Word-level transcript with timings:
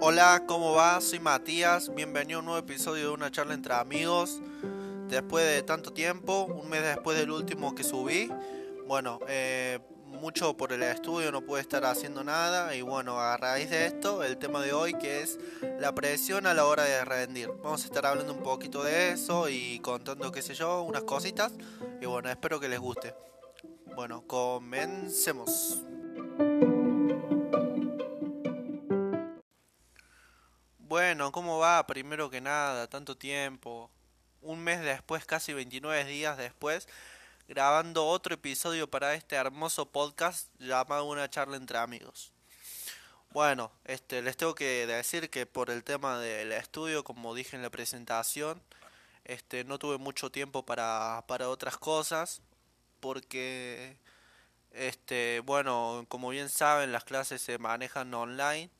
Hola, 0.00 0.44
¿cómo 0.46 0.72
va? 0.72 1.00
Soy 1.00 1.18
Matías, 1.18 1.92
bienvenido 1.92 2.38
a 2.38 2.40
un 2.40 2.46
nuevo 2.46 2.60
episodio 2.60 3.08
de 3.08 3.14
una 3.14 3.32
charla 3.32 3.54
entre 3.54 3.74
amigos. 3.74 4.40
Después 5.08 5.44
de 5.44 5.64
tanto 5.64 5.92
tiempo, 5.92 6.44
un 6.44 6.68
mes 6.68 6.82
después 6.84 7.18
del 7.18 7.32
último 7.32 7.74
que 7.74 7.82
subí, 7.82 8.30
bueno, 8.86 9.18
eh, 9.26 9.80
mucho 10.06 10.56
por 10.56 10.72
el 10.72 10.84
estudio 10.84 11.32
no 11.32 11.40
pude 11.40 11.60
estar 11.60 11.84
haciendo 11.84 12.22
nada 12.22 12.72
y 12.76 12.82
bueno, 12.82 13.18
a 13.18 13.36
raíz 13.36 13.70
de 13.70 13.86
esto, 13.86 14.22
el 14.22 14.38
tema 14.38 14.62
de 14.62 14.72
hoy 14.72 14.94
que 14.94 15.22
es 15.22 15.40
la 15.80 15.92
presión 15.92 16.46
a 16.46 16.54
la 16.54 16.66
hora 16.66 16.84
de 16.84 17.04
rendir. 17.04 17.48
Vamos 17.64 17.82
a 17.82 17.86
estar 17.86 18.06
hablando 18.06 18.32
un 18.32 18.44
poquito 18.44 18.84
de 18.84 19.10
eso 19.10 19.48
y 19.48 19.80
contando, 19.80 20.30
qué 20.30 20.40
sé 20.40 20.54
yo, 20.54 20.82
unas 20.82 21.02
cositas 21.02 21.52
y 22.00 22.06
bueno, 22.06 22.30
espero 22.30 22.60
que 22.60 22.68
les 22.68 22.78
guste. 22.78 23.12
Bueno, 23.94 24.24
comencemos. 24.26 25.82
Bueno, 30.78 31.32
¿cómo 31.32 31.58
va? 31.58 31.86
Primero 31.86 32.30
que 32.30 32.40
nada, 32.40 32.86
tanto 32.86 33.16
tiempo. 33.16 33.90
Un 34.42 34.60
mes 34.60 34.80
después, 34.80 35.24
casi 35.24 35.52
29 35.52 36.04
días 36.04 36.38
después, 36.38 36.88
grabando 37.48 38.06
otro 38.06 38.34
episodio 38.34 38.88
para 38.88 39.14
este 39.14 39.36
hermoso 39.36 39.86
podcast 39.86 40.48
llamado 40.58 41.04
Una 41.04 41.28
charla 41.28 41.56
entre 41.56 41.78
amigos. 41.78 42.32
Bueno, 43.30 43.70
este 43.84 44.22
les 44.22 44.36
tengo 44.36 44.54
que 44.54 44.86
decir 44.86 45.30
que 45.30 45.46
por 45.46 45.70
el 45.70 45.84
tema 45.84 46.18
del 46.18 46.52
estudio, 46.52 47.04
como 47.04 47.34
dije 47.34 47.56
en 47.56 47.62
la 47.62 47.70
presentación, 47.70 48.62
este 49.24 49.64
no 49.64 49.78
tuve 49.78 49.98
mucho 49.98 50.30
tiempo 50.30 50.64
para 50.64 51.24
para 51.28 51.48
otras 51.48 51.76
cosas 51.76 52.42
porque 53.00 53.96
este 54.72 55.40
bueno, 55.40 56.04
como 56.08 56.30
bien 56.30 56.48
saben, 56.48 56.92
las 56.92 57.04
clases 57.04 57.42
se 57.42 57.58
manejan 57.58 58.12
online 58.14 58.70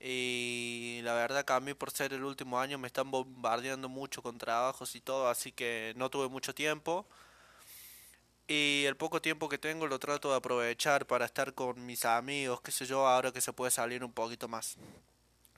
y 0.00 1.00
la 1.04 1.14
verdad 1.14 1.44
que 1.44 1.52
a 1.52 1.60
mí 1.60 1.74
por 1.74 1.90
ser 1.90 2.12
el 2.14 2.24
último 2.24 2.58
año 2.58 2.78
me 2.78 2.86
están 2.86 3.10
bombardeando 3.10 3.88
mucho 3.88 4.22
con 4.22 4.38
trabajos 4.38 4.94
y 4.96 5.00
todo, 5.00 5.28
así 5.28 5.52
que 5.52 5.92
no 5.96 6.10
tuve 6.10 6.28
mucho 6.28 6.54
tiempo. 6.54 7.06
Y 8.48 8.84
el 8.86 8.96
poco 8.96 9.22
tiempo 9.22 9.48
que 9.48 9.58
tengo 9.58 9.86
lo 9.86 9.98
trato 10.00 10.30
de 10.30 10.36
aprovechar 10.36 11.06
para 11.06 11.24
estar 11.26 11.54
con 11.54 11.86
mis 11.86 12.04
amigos, 12.04 12.60
qué 12.62 12.72
sé 12.72 12.84
yo, 12.86 13.06
ahora 13.06 13.32
que 13.32 13.40
se 13.40 13.52
puede 13.52 13.70
salir 13.70 14.02
un 14.02 14.12
poquito 14.12 14.48
más. 14.48 14.76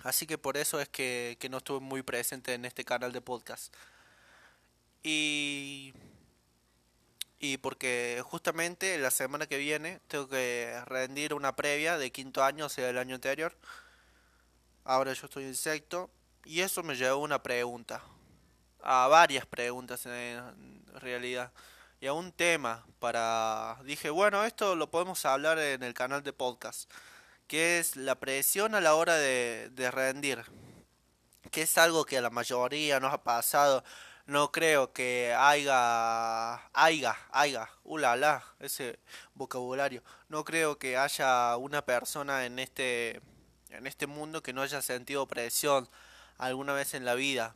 Así 0.04 0.26
que 0.26 0.36
por 0.38 0.56
eso 0.56 0.80
es 0.80 0.88
que, 0.88 1.36
que 1.40 1.48
no 1.48 1.58
estuve 1.58 1.80
muy 1.80 2.02
presente 2.02 2.54
en 2.54 2.64
este 2.64 2.84
canal 2.84 3.12
de 3.12 3.20
podcast. 3.20 3.72
Y, 5.02 5.94
y 7.42 7.56
porque 7.56 8.22
justamente 8.24 8.96
la 8.98 9.10
semana 9.10 9.48
que 9.48 9.58
viene 9.58 10.00
tengo 10.06 10.28
que 10.28 10.80
rendir 10.86 11.34
una 11.34 11.56
previa 11.56 11.98
de 11.98 12.12
quinto 12.12 12.44
año, 12.44 12.66
o 12.66 12.68
sea, 12.68 12.86
del 12.86 12.98
año 12.98 13.16
anterior. 13.16 13.56
Ahora 14.84 15.12
yo 15.12 15.26
estoy 15.26 15.46
insecto 15.46 16.08
y 16.44 16.60
eso 16.60 16.84
me 16.84 16.94
llevó 16.94 17.14
a 17.14 17.24
una 17.24 17.42
pregunta, 17.42 18.00
a 18.80 19.08
varias 19.08 19.44
preguntas 19.44 20.06
en 20.06 20.86
realidad 21.00 21.50
y 22.00 22.06
a 22.06 22.12
un 22.12 22.30
tema 22.30 22.86
para 23.00 23.76
dije 23.84 24.10
bueno 24.10 24.44
esto 24.44 24.76
lo 24.76 24.90
podemos 24.90 25.24
hablar 25.26 25.58
en 25.58 25.82
el 25.82 25.94
canal 25.94 26.22
de 26.22 26.32
podcast 26.32 26.90
que 27.48 27.78
es 27.80 27.96
la 27.96 28.16
presión 28.16 28.74
a 28.76 28.80
la 28.80 28.94
hora 28.94 29.16
de 29.16 29.90
rendir 29.92 30.44
que 31.50 31.62
es 31.62 31.78
algo 31.78 32.04
que 32.04 32.18
a 32.18 32.20
la 32.20 32.30
mayoría 32.30 33.00
nos 33.00 33.12
ha 33.12 33.22
pasado 33.22 33.84
no 34.32 34.50
creo 34.50 34.92
que 34.92 35.34
haya 35.38 36.54
haya 36.72 37.16
haya 37.30 37.68
ulala 37.84 38.44
ese 38.58 38.98
vocabulario 39.34 40.02
no 40.28 40.44
creo 40.44 40.78
que 40.78 40.96
haya 40.96 41.56
una 41.56 41.84
persona 41.84 42.44
en 42.46 42.58
este 42.58 43.20
en 43.70 43.86
este 43.86 44.06
mundo 44.06 44.42
que 44.42 44.52
no 44.52 44.62
haya 44.62 44.82
sentido 44.82 45.26
presión 45.26 45.88
alguna 46.38 46.72
vez 46.72 46.94
en 46.94 47.04
la 47.04 47.14
vida. 47.14 47.54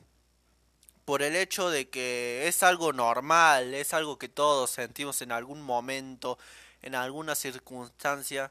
Por 1.05 1.23
el 1.23 1.37
hecho 1.37 1.71
de 1.71 1.89
que 1.89 2.49
es 2.49 2.63
algo 2.63 2.93
normal, 2.93 3.75
es 3.75 3.95
algo 3.95 4.19
que 4.19 4.29
todos 4.29 4.71
sentimos 4.71 5.23
en 5.23 5.33
algún 5.33 5.63
momento, 5.63 6.39
en 6.83 6.95
alguna 6.95 7.35
circunstancia. 7.35 8.51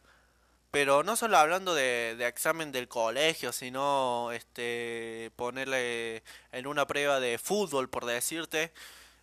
Pero 0.76 1.04
no 1.04 1.16
solo 1.16 1.38
hablando 1.38 1.74
de, 1.74 2.18
de 2.18 2.28
examen 2.28 2.74
del 2.74 2.90
colegio, 2.90 3.54
sino 3.54 4.34
este 4.34 5.32
ponerle 5.38 6.22
en 6.52 6.68
una 6.68 6.86
prueba 6.86 7.22
de 7.22 7.38
fútbol, 7.38 7.90
por 7.90 8.04
decirte, 8.04 8.74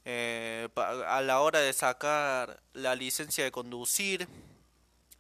eh, 0.06 0.70
a 0.74 1.20
la 1.20 1.41
hora 1.42 1.58
de 1.58 1.74
sacar 1.74 2.62
la 2.72 2.94
licencia 2.94 3.44
de 3.44 3.52
conducir, 3.52 4.26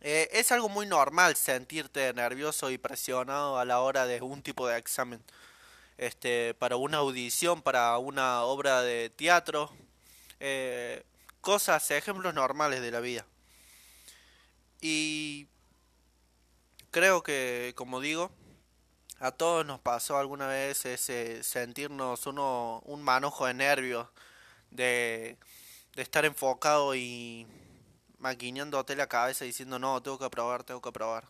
eh, 0.00 0.30
es 0.32 0.50
algo 0.52 0.70
muy 0.70 0.86
normal 0.86 1.36
sentirte 1.36 2.14
nervioso 2.14 2.70
y 2.70 2.78
presionado 2.78 3.58
a 3.58 3.66
la 3.66 3.80
hora 3.80 4.06
de 4.06 4.22
un 4.22 4.40
tipo 4.40 4.66
de 4.66 4.78
examen. 4.78 5.22
Este, 5.98 6.54
para 6.54 6.76
una 6.76 6.96
audición, 6.96 7.60
para 7.60 7.98
una 7.98 8.44
obra 8.44 8.80
de 8.80 9.10
teatro, 9.10 9.70
eh, 10.40 11.04
cosas, 11.42 11.90
ejemplos 11.90 12.32
normales 12.32 12.80
de 12.80 12.90
la 12.90 13.00
vida. 13.00 13.26
Y 14.80 15.46
creo 16.92 17.22
que, 17.22 17.72
como 17.74 18.00
digo, 18.00 18.30
a 19.18 19.32
todos 19.32 19.66
nos 19.66 19.80
pasó 19.80 20.18
alguna 20.18 20.46
vez 20.46 20.84
ese 20.84 21.42
sentirnos 21.42 22.26
uno 22.26 22.80
un 22.84 23.02
manojo 23.02 23.46
de 23.46 23.54
nervios, 23.54 24.06
de, 24.70 25.38
estar 25.96 26.24
enfocado 26.24 26.94
y 26.94 27.46
maquineándote 28.18 28.94
la 28.94 29.08
cabeza 29.08 29.44
diciendo 29.44 29.78
no, 29.78 30.02
tengo 30.02 30.18
que 30.18 30.26
aprobar, 30.26 30.64
tengo 30.64 30.80
que 30.80 30.90
aprobar. 30.90 31.26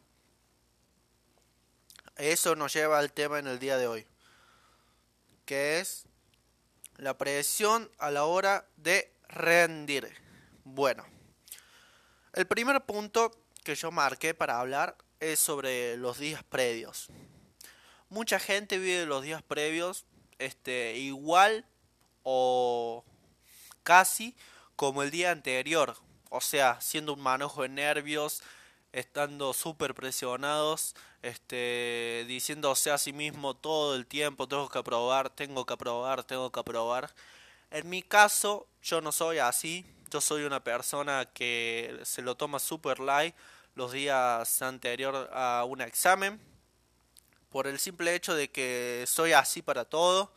Eso 2.17 2.55
nos 2.57 2.73
lleva 2.75 2.99
al 2.99 3.13
tema 3.13 3.39
en 3.39 3.47
el 3.47 3.59
día 3.59 3.79
de 3.79 3.87
hoy, 3.87 4.07
que 5.47 5.81
es 5.81 6.07
la 6.97 7.17
presión 7.17 7.91
a 7.99 8.11
la 8.11 8.25
hora 8.25 8.67
de 8.77 9.13
rendir. 9.29 10.13
Bueno, 10.65 11.05
el 12.33 12.47
primer 12.47 12.85
punto 12.85 13.31
que 13.65 13.75
yo 13.75 13.91
marqué 13.91 14.35
para 14.35 14.59
hablar 14.59 14.97
es 15.23 15.39
sobre 15.39 15.97
los 15.97 16.19
días 16.19 16.43
previos. 16.43 17.07
Mucha 18.11 18.41
gente 18.41 18.79
vive 18.79 19.07
los 19.07 19.23
días 19.23 19.43
previos 19.43 20.05
este 20.39 20.99
igual 20.99 21.65
o 22.25 23.05
casi 23.85 24.37
como 24.75 25.05
el 25.05 25.13
día 25.13 25.31
anterior, 25.31 25.97
o 26.29 26.41
sea, 26.41 26.81
siendo 26.81 27.15
un 27.15 27.21
manojo 27.21 27.63
de 27.63 27.69
nervios, 27.69 28.43
estando 28.93 29.53
súper 29.53 29.95
presionados, 29.95 30.97
este, 31.23 32.25
diciéndose 32.27 32.91
a 32.91 32.99
sí 32.99 33.13
mismo 33.13 33.55
todo 33.55 33.95
el 33.95 34.07
tiempo, 34.07 34.49
tengo 34.49 34.69
que 34.69 34.79
aprobar, 34.79 35.31
tengo 35.31 35.65
que 35.65 35.75
aprobar, 35.75 36.25
tengo 36.25 36.51
que 36.51 36.61
aprobar. 36.61 37.15
En 37.71 37.89
mi 37.89 38.03
caso, 38.03 38.67
yo 38.83 39.01
no 39.01 39.13
soy 39.13 39.39
así, 39.39 39.87
yo 40.11 40.21
soy 40.21 40.43
una 40.43 40.65
persona 40.65 41.27
que 41.33 42.01
se 42.03 42.23
lo 42.23 42.35
toma 42.35 42.59
super 42.59 42.99
light 42.99 43.37
los 43.75 43.93
días 43.93 44.63
anterior 44.63 45.31
a 45.33 45.65
un 45.65 45.81
examen, 45.81 46.41
por 47.51 47.67
el 47.67 47.79
simple 47.79 48.15
hecho 48.15 48.35
de 48.35 48.51
que 48.51 49.05
soy 49.07 49.33
así 49.33 49.63
para 49.63 49.85
todo 49.85 50.33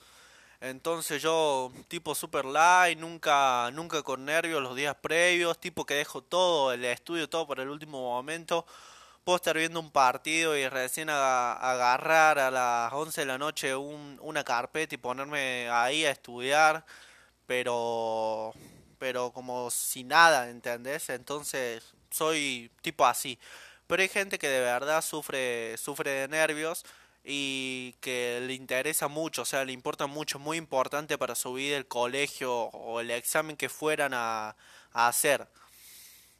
entonces 0.61 1.21
yo, 1.21 1.71
tipo 1.87 2.15
super 2.15 2.45
light, 2.45 2.97
nunca, 2.97 3.69
nunca 3.71 4.01
con 4.03 4.25
nervios 4.25 4.63
los 4.63 4.75
días 4.75 4.95
previos, 4.95 5.59
tipo 5.59 5.85
que 5.85 5.93
dejo 5.95 6.23
todo, 6.23 6.71
el 6.73 6.83
estudio, 6.85 7.29
todo 7.29 7.45
por 7.45 7.59
el 7.59 7.69
último 7.69 8.01
momento. 8.01 8.65
Puedo 9.23 9.37
estar 9.37 9.57
viendo 9.57 9.79
un 9.79 9.91
partido 9.91 10.57
y 10.57 10.67
recién 10.67 11.09
agarrar 11.09 12.39
a 12.39 12.51
las 12.51 12.93
11 12.93 13.21
de 13.21 13.27
la 13.27 13.37
noche 13.37 13.75
un, 13.75 14.19
una 14.21 14.43
carpeta 14.43 14.95
y 14.95 14.97
ponerme 14.97 15.69
ahí 15.69 16.05
a 16.05 16.11
estudiar, 16.11 16.85
pero, 17.47 18.53
pero 18.99 19.31
como 19.31 19.69
si 19.71 20.03
nada, 20.03 20.49
¿entendés? 20.49 21.09
Entonces 21.09 21.93
soy 22.09 22.71
tipo 22.81 23.05
así. 23.05 23.39
Pero 23.87 24.01
hay 24.01 24.09
gente 24.09 24.39
que 24.39 24.47
de 24.49 24.61
verdad 24.61 25.01
sufre, 25.01 25.77
sufre 25.77 26.11
de 26.11 26.27
nervios 26.27 26.85
y 27.23 27.93
que 28.01 28.41
le 28.45 28.53
interesa 28.53 29.07
mucho, 29.07 29.43
o 29.43 29.45
sea, 29.45 29.65
le 29.65 29.73
importa 29.73 30.07
mucho, 30.07 30.39
muy 30.39 30.57
importante 30.57 31.17
para 31.17 31.35
su 31.35 31.53
vida 31.53 31.77
el 31.77 31.87
colegio 31.87 32.53
o 32.53 32.99
el 32.99 33.11
examen 33.11 33.57
que 33.57 33.69
fueran 33.69 34.13
a, 34.13 34.55
hacer. 34.93 35.47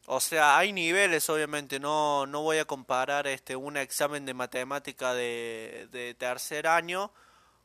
O 0.06 0.20
sea, 0.20 0.58
hay 0.58 0.72
niveles, 0.72 1.28
obviamente, 1.30 1.80
no, 1.80 2.26
no 2.26 2.42
voy 2.42 2.58
a 2.58 2.64
comparar 2.64 3.26
este 3.26 3.56
un 3.56 3.76
examen 3.76 4.24
de 4.26 4.34
matemática 4.34 5.14
de, 5.14 5.88
de 5.92 6.14
tercer 6.14 6.66
año 6.66 7.12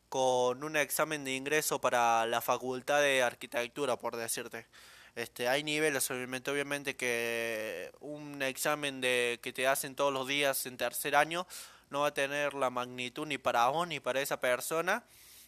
con 0.10 0.64
un 0.64 0.76
examen 0.76 1.24
de 1.24 1.36
ingreso 1.36 1.80
para 1.80 2.26
la 2.26 2.42
facultad 2.42 3.02
de 3.02 3.24
arquitectura, 3.24 3.96
por 3.98 4.18
decirte. 4.18 4.68
Este, 5.16 5.50
hay 5.50 5.64
niveles, 5.64 6.10
obviamente, 6.10 6.52
obviamente 6.52 6.96
que 6.96 7.92
un 8.00 8.42
examen 8.42 9.02
de 9.02 9.40
que 9.42 9.52
te 9.52 9.68
hacen 9.68 9.96
todos 9.96 10.14
los 10.14 10.28
días 10.28 10.66
en 10.66 10.78
tercer 10.78 11.16
año 11.16 11.46
no 11.90 12.02
va 12.02 12.08
a 12.08 12.14
tener 12.14 12.54
la 12.54 12.70
magnitud 12.70 13.28
ni 13.28 13.38
para 13.38 13.68
vos 13.68 13.88
ni 13.88 14.00
para 14.00 14.22
esa 14.22 14.40
persona 14.40 15.04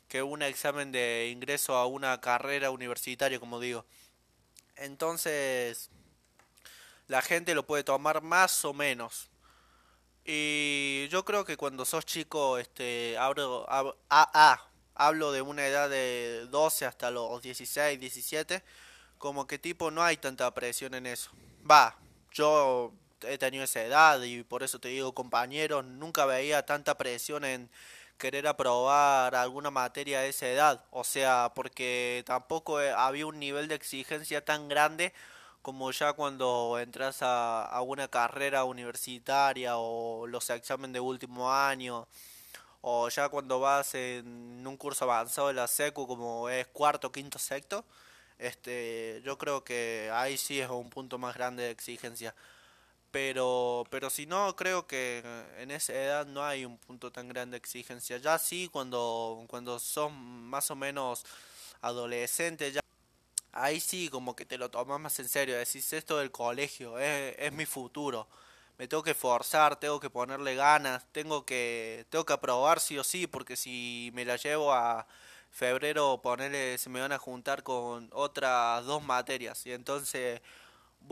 que 0.10 0.22
un 0.22 0.42
examen 0.42 0.92
de 0.92 1.30
ingreso 1.32 1.76
a 1.76 1.88
una 1.88 2.20
carrera 2.20 2.72
universitaria, 2.72 3.40
como 3.40 3.60
digo. 3.60 3.86
Entonces, 4.76 5.90
la 7.08 7.22
gente 7.22 7.56
lo 7.56 7.66
puede 7.66 7.84
tomar 7.84 8.22
más 8.22 8.66
o 8.66 8.74
menos. 8.74 9.30
Y 10.26 11.08
yo 11.10 11.26
creo 11.26 11.46
que 11.46 11.58
cuando 11.58 11.86
sos 11.86 12.06
chico, 12.06 12.58
este, 12.58 13.18
hablo, 13.18 13.66
hablo 14.96 15.32
de 15.32 15.42
una 15.42 15.68
edad 15.68 15.90
de 15.90 16.48
12 16.50 16.86
hasta 16.86 17.12
los 17.12 17.42
16, 17.42 18.00
17, 18.00 18.64
como 19.24 19.48
que 19.48 19.58
tipo 19.58 19.90
no 19.90 20.04
hay 20.04 20.18
tanta 20.18 20.54
presión 20.54 20.94
en 20.96 21.06
eso. 21.06 21.32
Va, 21.70 21.96
yo 22.34 22.92
he 23.22 23.38
tenido 23.38 23.64
esa 23.64 23.82
edad 23.82 24.22
y 24.22 24.44
por 24.44 24.64
eso 24.64 24.80
te 24.80 24.90
digo 24.90 25.14
compañeros, 25.14 25.86
nunca 25.86 26.26
veía 26.26 26.66
tanta 26.66 26.98
presión 26.98 27.46
en 27.46 27.70
querer 28.18 28.46
aprobar 28.48 29.34
alguna 29.34 29.72
materia 29.72 30.20
a 30.20 30.26
esa 30.26 30.50
edad, 30.50 30.84
o 30.92 31.06
sea, 31.06 31.54
porque 31.56 32.24
tampoco 32.26 32.80
había 32.80 33.26
un 33.26 33.40
nivel 33.40 33.70
de 33.70 33.76
exigencia 33.76 34.44
tan 34.44 34.68
grande 34.68 35.14
como 35.62 35.90
ya 35.92 36.12
cuando 36.12 36.78
entras 36.78 37.22
a, 37.22 37.64
a 37.64 37.82
una 37.82 38.10
carrera 38.10 38.66
universitaria 38.66 39.78
o 39.78 40.28
los 40.28 40.50
exámenes 40.50 40.96
de 40.96 41.00
último 41.00 41.50
año 41.50 42.10
o 42.82 43.08
ya 43.08 43.30
cuando 43.30 43.62
vas 43.62 43.96
en 43.96 44.68
un 44.68 44.76
curso 44.76 45.06
avanzado 45.06 45.48
de 45.48 45.54
la 45.54 45.68
secu 45.70 46.06
como 46.08 46.50
es 46.50 46.68
cuarto, 46.68 47.10
quinto, 47.10 47.40
sexto, 47.40 47.86
este, 48.40 49.22
yo 49.24 49.38
creo 49.38 49.64
que 49.64 50.10
ahí 50.14 50.38
sí 50.38 50.60
es 50.60 50.70
un 50.70 50.90
punto 50.90 51.18
más 51.18 51.36
grande 51.36 51.64
de 51.64 51.72
exigencia. 51.72 52.36
Pero, 53.12 53.86
pero 53.92 54.10
si 54.10 54.26
no, 54.26 54.56
creo 54.56 54.88
que 54.88 55.24
en 55.60 55.72
esa 55.72 55.94
edad 55.94 56.26
no 56.26 56.44
hay 56.44 56.66
un 56.66 56.78
punto 56.78 57.12
tan 57.12 57.30
grande 57.30 57.54
de 57.56 57.60
exigencia. 57.60 58.18
Ya 58.18 58.40
sí, 58.40 58.70
cuando, 58.72 59.46
cuando 59.50 59.80
son 59.80 60.14
más 60.50 60.72
o 60.72 60.76
menos 60.76 61.26
adolescentes, 61.82 62.74
ya 62.74 62.82
ahí 63.54 63.80
sí 63.80 64.10
como 64.10 64.36
que 64.36 64.46
te 64.46 64.58
lo 64.58 64.70
tomas 64.72 65.00
más 65.00 65.20
en 65.20 65.30
serio. 65.30 65.58
Decís, 65.58 65.94
esto 65.94 66.18
del 66.18 66.32
colegio 66.32 67.00
es, 67.00 67.36
es 67.38 67.54
mi 67.54 67.66
futuro. 67.66 68.28
Me 68.78 68.88
tengo 68.88 69.04
que 69.04 69.14
forzar, 69.14 69.80
tengo 69.80 70.00
que 70.00 70.10
ponerle 70.10 70.56
ganas, 70.56 71.06
tengo 71.12 71.46
que, 71.46 72.06
tengo 72.10 72.26
que 72.26 72.34
aprobar 72.34 72.80
sí 72.80 72.98
o 72.98 73.04
sí, 73.04 73.28
porque 73.28 73.56
si 73.56 74.12
me 74.14 74.26
la 74.26 74.36
llevo 74.38 74.74
a 74.74 75.08
febrero, 75.54 76.20
ponerle, 76.22 76.78
se 76.78 76.90
me 76.90 77.00
van 77.00 77.14
a 77.14 77.20
juntar 77.20 77.64
con 77.64 78.10
otras 78.12 78.86
dos 78.86 79.04
materias. 79.04 79.66
Y 79.66 79.72
entonces 79.72 80.42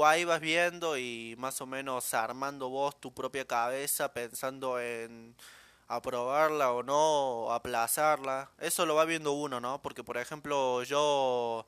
ahí 0.03 0.25
vas 0.25 0.41
viendo 0.41 0.97
y 0.97 1.35
más 1.38 1.61
o 1.61 1.65
menos 1.67 2.13
armando 2.13 2.69
vos 2.69 2.99
tu 2.99 3.13
propia 3.13 3.45
cabeza 3.45 4.13
pensando 4.13 4.79
en 4.79 5.35
aprobarla 5.88 6.71
o 6.71 6.83
no, 6.83 7.53
aplazarla. 7.53 8.51
Eso 8.59 8.85
lo 8.85 8.95
va 8.95 9.05
viendo 9.05 9.33
uno, 9.33 9.59
¿no? 9.59 9.81
Porque 9.81 10.03
por 10.03 10.17
ejemplo 10.17 10.83
yo 10.83 11.65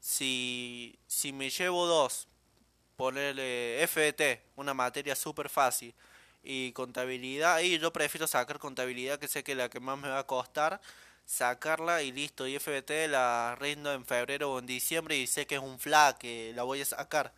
si, 0.00 0.98
si 1.06 1.32
me 1.32 1.50
llevo 1.50 1.86
dos, 1.86 2.28
ponerle 2.96 3.82
FT, 3.82 4.42
una 4.56 4.74
materia 4.74 5.14
súper 5.16 5.48
fácil, 5.48 5.94
y 6.42 6.72
contabilidad, 6.72 7.60
y 7.60 7.78
yo 7.78 7.92
prefiero 7.92 8.26
sacar 8.26 8.58
contabilidad 8.60 9.18
que 9.18 9.28
sé 9.28 9.42
que 9.42 9.52
es 9.52 9.58
la 9.58 9.68
que 9.68 9.80
más 9.80 9.98
me 9.98 10.08
va 10.08 10.20
a 10.20 10.26
costar, 10.26 10.80
sacarla 11.26 12.02
y 12.02 12.12
listo, 12.12 12.46
y 12.46 12.56
FT 12.56 13.08
la 13.08 13.56
rindo 13.58 13.92
en 13.92 14.06
febrero 14.06 14.52
o 14.52 14.58
en 14.60 14.66
diciembre 14.66 15.16
y 15.16 15.26
sé 15.26 15.46
que 15.46 15.56
es 15.56 15.60
un 15.60 15.78
fla 15.78 16.16
que 16.18 16.52
la 16.54 16.62
voy 16.62 16.80
a 16.80 16.84
sacar. 16.84 17.34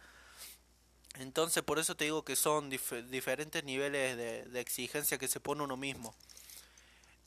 Entonces 1.18 1.62
por 1.64 1.78
eso 1.78 1.96
te 1.96 2.04
digo 2.04 2.24
que 2.24 2.36
son 2.36 2.70
diferentes 2.70 3.64
niveles 3.64 4.16
de, 4.16 4.44
de, 4.44 4.60
exigencia 4.60 5.18
que 5.18 5.26
se 5.26 5.40
pone 5.40 5.62
uno 5.64 5.76
mismo. 5.76 6.14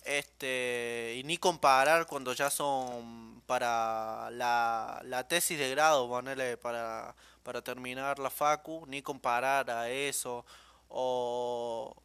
Este, 0.05 1.15
y 1.17 1.23
ni 1.23 1.37
comparar 1.37 2.07
cuando 2.07 2.33
ya 2.33 2.49
son 2.49 3.41
para 3.45 4.29
la, 4.31 5.01
la 5.03 5.27
tesis 5.27 5.59
de 5.59 5.69
grado, 5.69 6.07
ponerle 6.07 6.57
para, 6.57 7.15
para 7.43 7.61
terminar 7.61 8.17
la 8.19 8.29
facu, 8.29 8.85
ni 8.87 9.01
comparar 9.01 9.69
a 9.69 9.89
eso 9.89 10.45
o, 10.93 11.95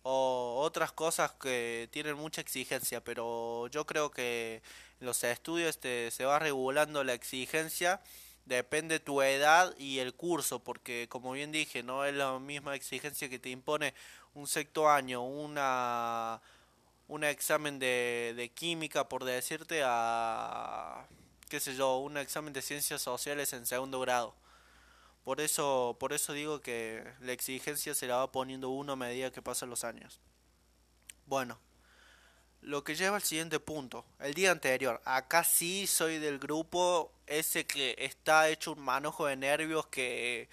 otras 0.63 0.93
cosas 0.93 1.33
que 1.33 1.89
tienen 1.93 2.17
mucha 2.17 2.41
exigencia, 2.41 3.03
pero 3.03 3.69
yo 3.69 3.87
creo 3.87 4.11
que 4.11 4.63
en 5.01 5.07
los 5.07 5.23
estudios 5.25 5.71
este, 5.71 6.11
se 6.11 6.25
va 6.25 6.39
regulando 6.39 7.05
la 7.05 7.15
exigencia 7.15 8.01
depende 8.47 9.01
tu 9.01 9.23
edad 9.23 9.75
y 9.79 9.99
el 9.99 10.15
curso, 10.15 10.61
porque 10.61 11.09
como 11.09 11.33
bien 11.33 11.53
dije, 11.53 11.83
no 11.83 12.05
es 12.05 12.15
la 12.15 12.39
misma 12.39 12.75
exigencia 12.77 13.29
que 13.29 13.39
te 13.39 13.51
impone 13.51 13.95
un 14.35 14.47
sexto 14.47 14.89
año, 14.89 15.23
una 15.25 16.41
un 17.09 17.25
examen 17.25 17.79
de, 17.79 18.35
de 18.37 18.49
química, 18.51 19.09
por 19.09 19.25
decirte, 19.25 19.83
a 19.85 21.07
qué 21.49 21.61
sé 21.61 21.77
yo, 21.77 21.99
un 21.99 22.17
examen 22.17 22.53
de 22.53 22.63
ciencias 22.63 23.03
sociales 23.03 23.53
en 23.53 23.67
segundo 23.67 24.01
grado. 24.01 24.35
Por 25.27 25.41
eso, 25.41 25.97
por 25.99 26.13
eso 26.13 26.35
digo 26.35 26.61
que 26.61 27.03
la 27.19 27.33
exigencia 27.33 27.95
se 27.95 28.07
la 28.07 28.15
va 28.15 28.31
poniendo 28.31 28.71
uno 28.71 28.93
a 28.93 28.97
medida 28.97 29.33
que 29.33 29.43
pasan 29.43 29.69
los 29.69 29.83
años. 29.83 30.21
Bueno, 31.27 31.59
lo 32.61 32.85
que 32.85 32.95
lleva 32.95 33.17
al 33.17 33.23
siguiente 33.23 33.59
punto. 33.59 34.05
El 34.21 34.35
día 34.35 34.53
anterior. 34.53 35.03
Acá 35.05 35.43
sí 35.43 35.89
soy 35.89 36.21
del 36.21 36.39
grupo 36.39 37.11
ese 37.27 37.67
que 37.67 37.97
está 37.99 38.49
hecho 38.51 38.71
un 38.71 38.83
manojo 38.83 39.27
de 39.27 39.35
nervios 39.35 39.89
que 39.89 40.49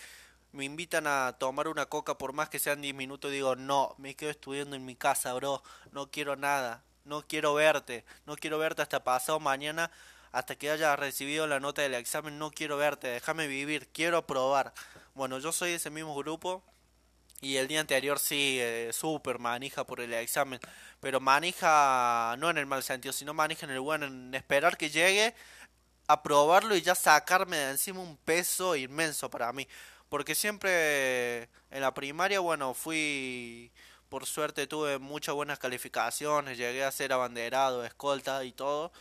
me 0.53 0.65
invitan 0.65 1.05
a 1.05 1.35
tomar 1.37 1.67
una 1.67 1.85
coca 1.85 2.17
por 2.17 2.33
más 2.33 2.49
que 2.49 2.57
sean 2.57 2.81
10 2.81 2.95
minutos. 2.95 3.31
Digo, 3.31 3.55
no, 3.55 3.93
me 3.99 4.15
quedo 4.15 4.31
estudiando 4.31 4.75
en 4.75 4.85
mi 4.85 4.95
casa, 4.95 5.35
bro. 5.35 5.61
No 5.91 6.09
quiero 6.09 6.35
nada. 6.35 6.83
No 7.05 7.21
quiero 7.27 7.53
verte. 7.53 8.05
No 8.25 8.35
quiero 8.37 8.57
verte 8.57 8.81
hasta 8.81 9.03
pasado 9.03 9.39
mañana. 9.39 9.91
Hasta 10.33 10.56
que 10.56 10.71
haya 10.71 10.95
recibido 10.95 11.45
la 11.45 11.59
nota 11.59 11.83
del 11.83 11.94
examen. 11.94 12.39
No 12.39 12.50
quiero 12.50 12.75
verte. 12.75 13.07
Déjame 13.07 13.45
vivir. 13.45 13.88
Quiero 13.94 14.25
probar. 14.25 14.74
Bueno, 15.13 15.38
yo 15.38 15.51
soy 15.51 15.69
de 15.69 15.75
ese 15.75 15.91
mismo 15.91 16.15
grupo. 16.15 16.63
Y 17.39 17.57
el 17.57 17.68
día 17.68 17.81
anterior 17.81 18.18
sí, 18.19 18.57
eh, 18.59 18.89
súper 18.94 19.38
manija 19.38 19.85
por 19.85 20.01
el 20.01 20.12
examen. 20.13 20.59
Pero 21.00 21.19
manija 21.19 22.35
no 22.39 22.50
en 22.50 22.57
el 22.57 22.65
mal 22.65 22.81
sentido, 22.81 23.13
sino 23.13 23.33
manija 23.35 23.65
en 23.68 23.74
el 23.74 23.80
bueno, 23.80 24.07
en 24.07 24.33
esperar 24.33 24.75
que 24.75 24.89
llegue, 24.89 25.35
a 26.07 26.24
probarlo 26.24 26.75
y 26.75 26.81
ya 26.81 26.95
sacarme 26.95 27.57
de 27.57 27.71
encima 27.71 28.00
un 28.00 28.18
peso 28.18 28.75
inmenso 28.75 29.29
para 29.29 29.53
mí. 29.53 29.68
Porque 30.09 30.36
siempre 30.36 31.44
en 31.69 31.81
la 31.81 31.94
primaria, 31.94 32.39
bueno, 32.39 32.74
fui, 32.74 33.71
por 34.09 34.25
suerte 34.25 34.68
tuve 34.68 34.97
muchas 35.00 35.36
buenas 35.36 35.59
calificaciones, 35.59 36.57
llegué 36.57 36.83
a 36.83 36.91
ser 36.91 37.13
abanderado, 37.13 37.86
escolta 37.86 38.44
y 38.45 38.51
todo 38.53 38.91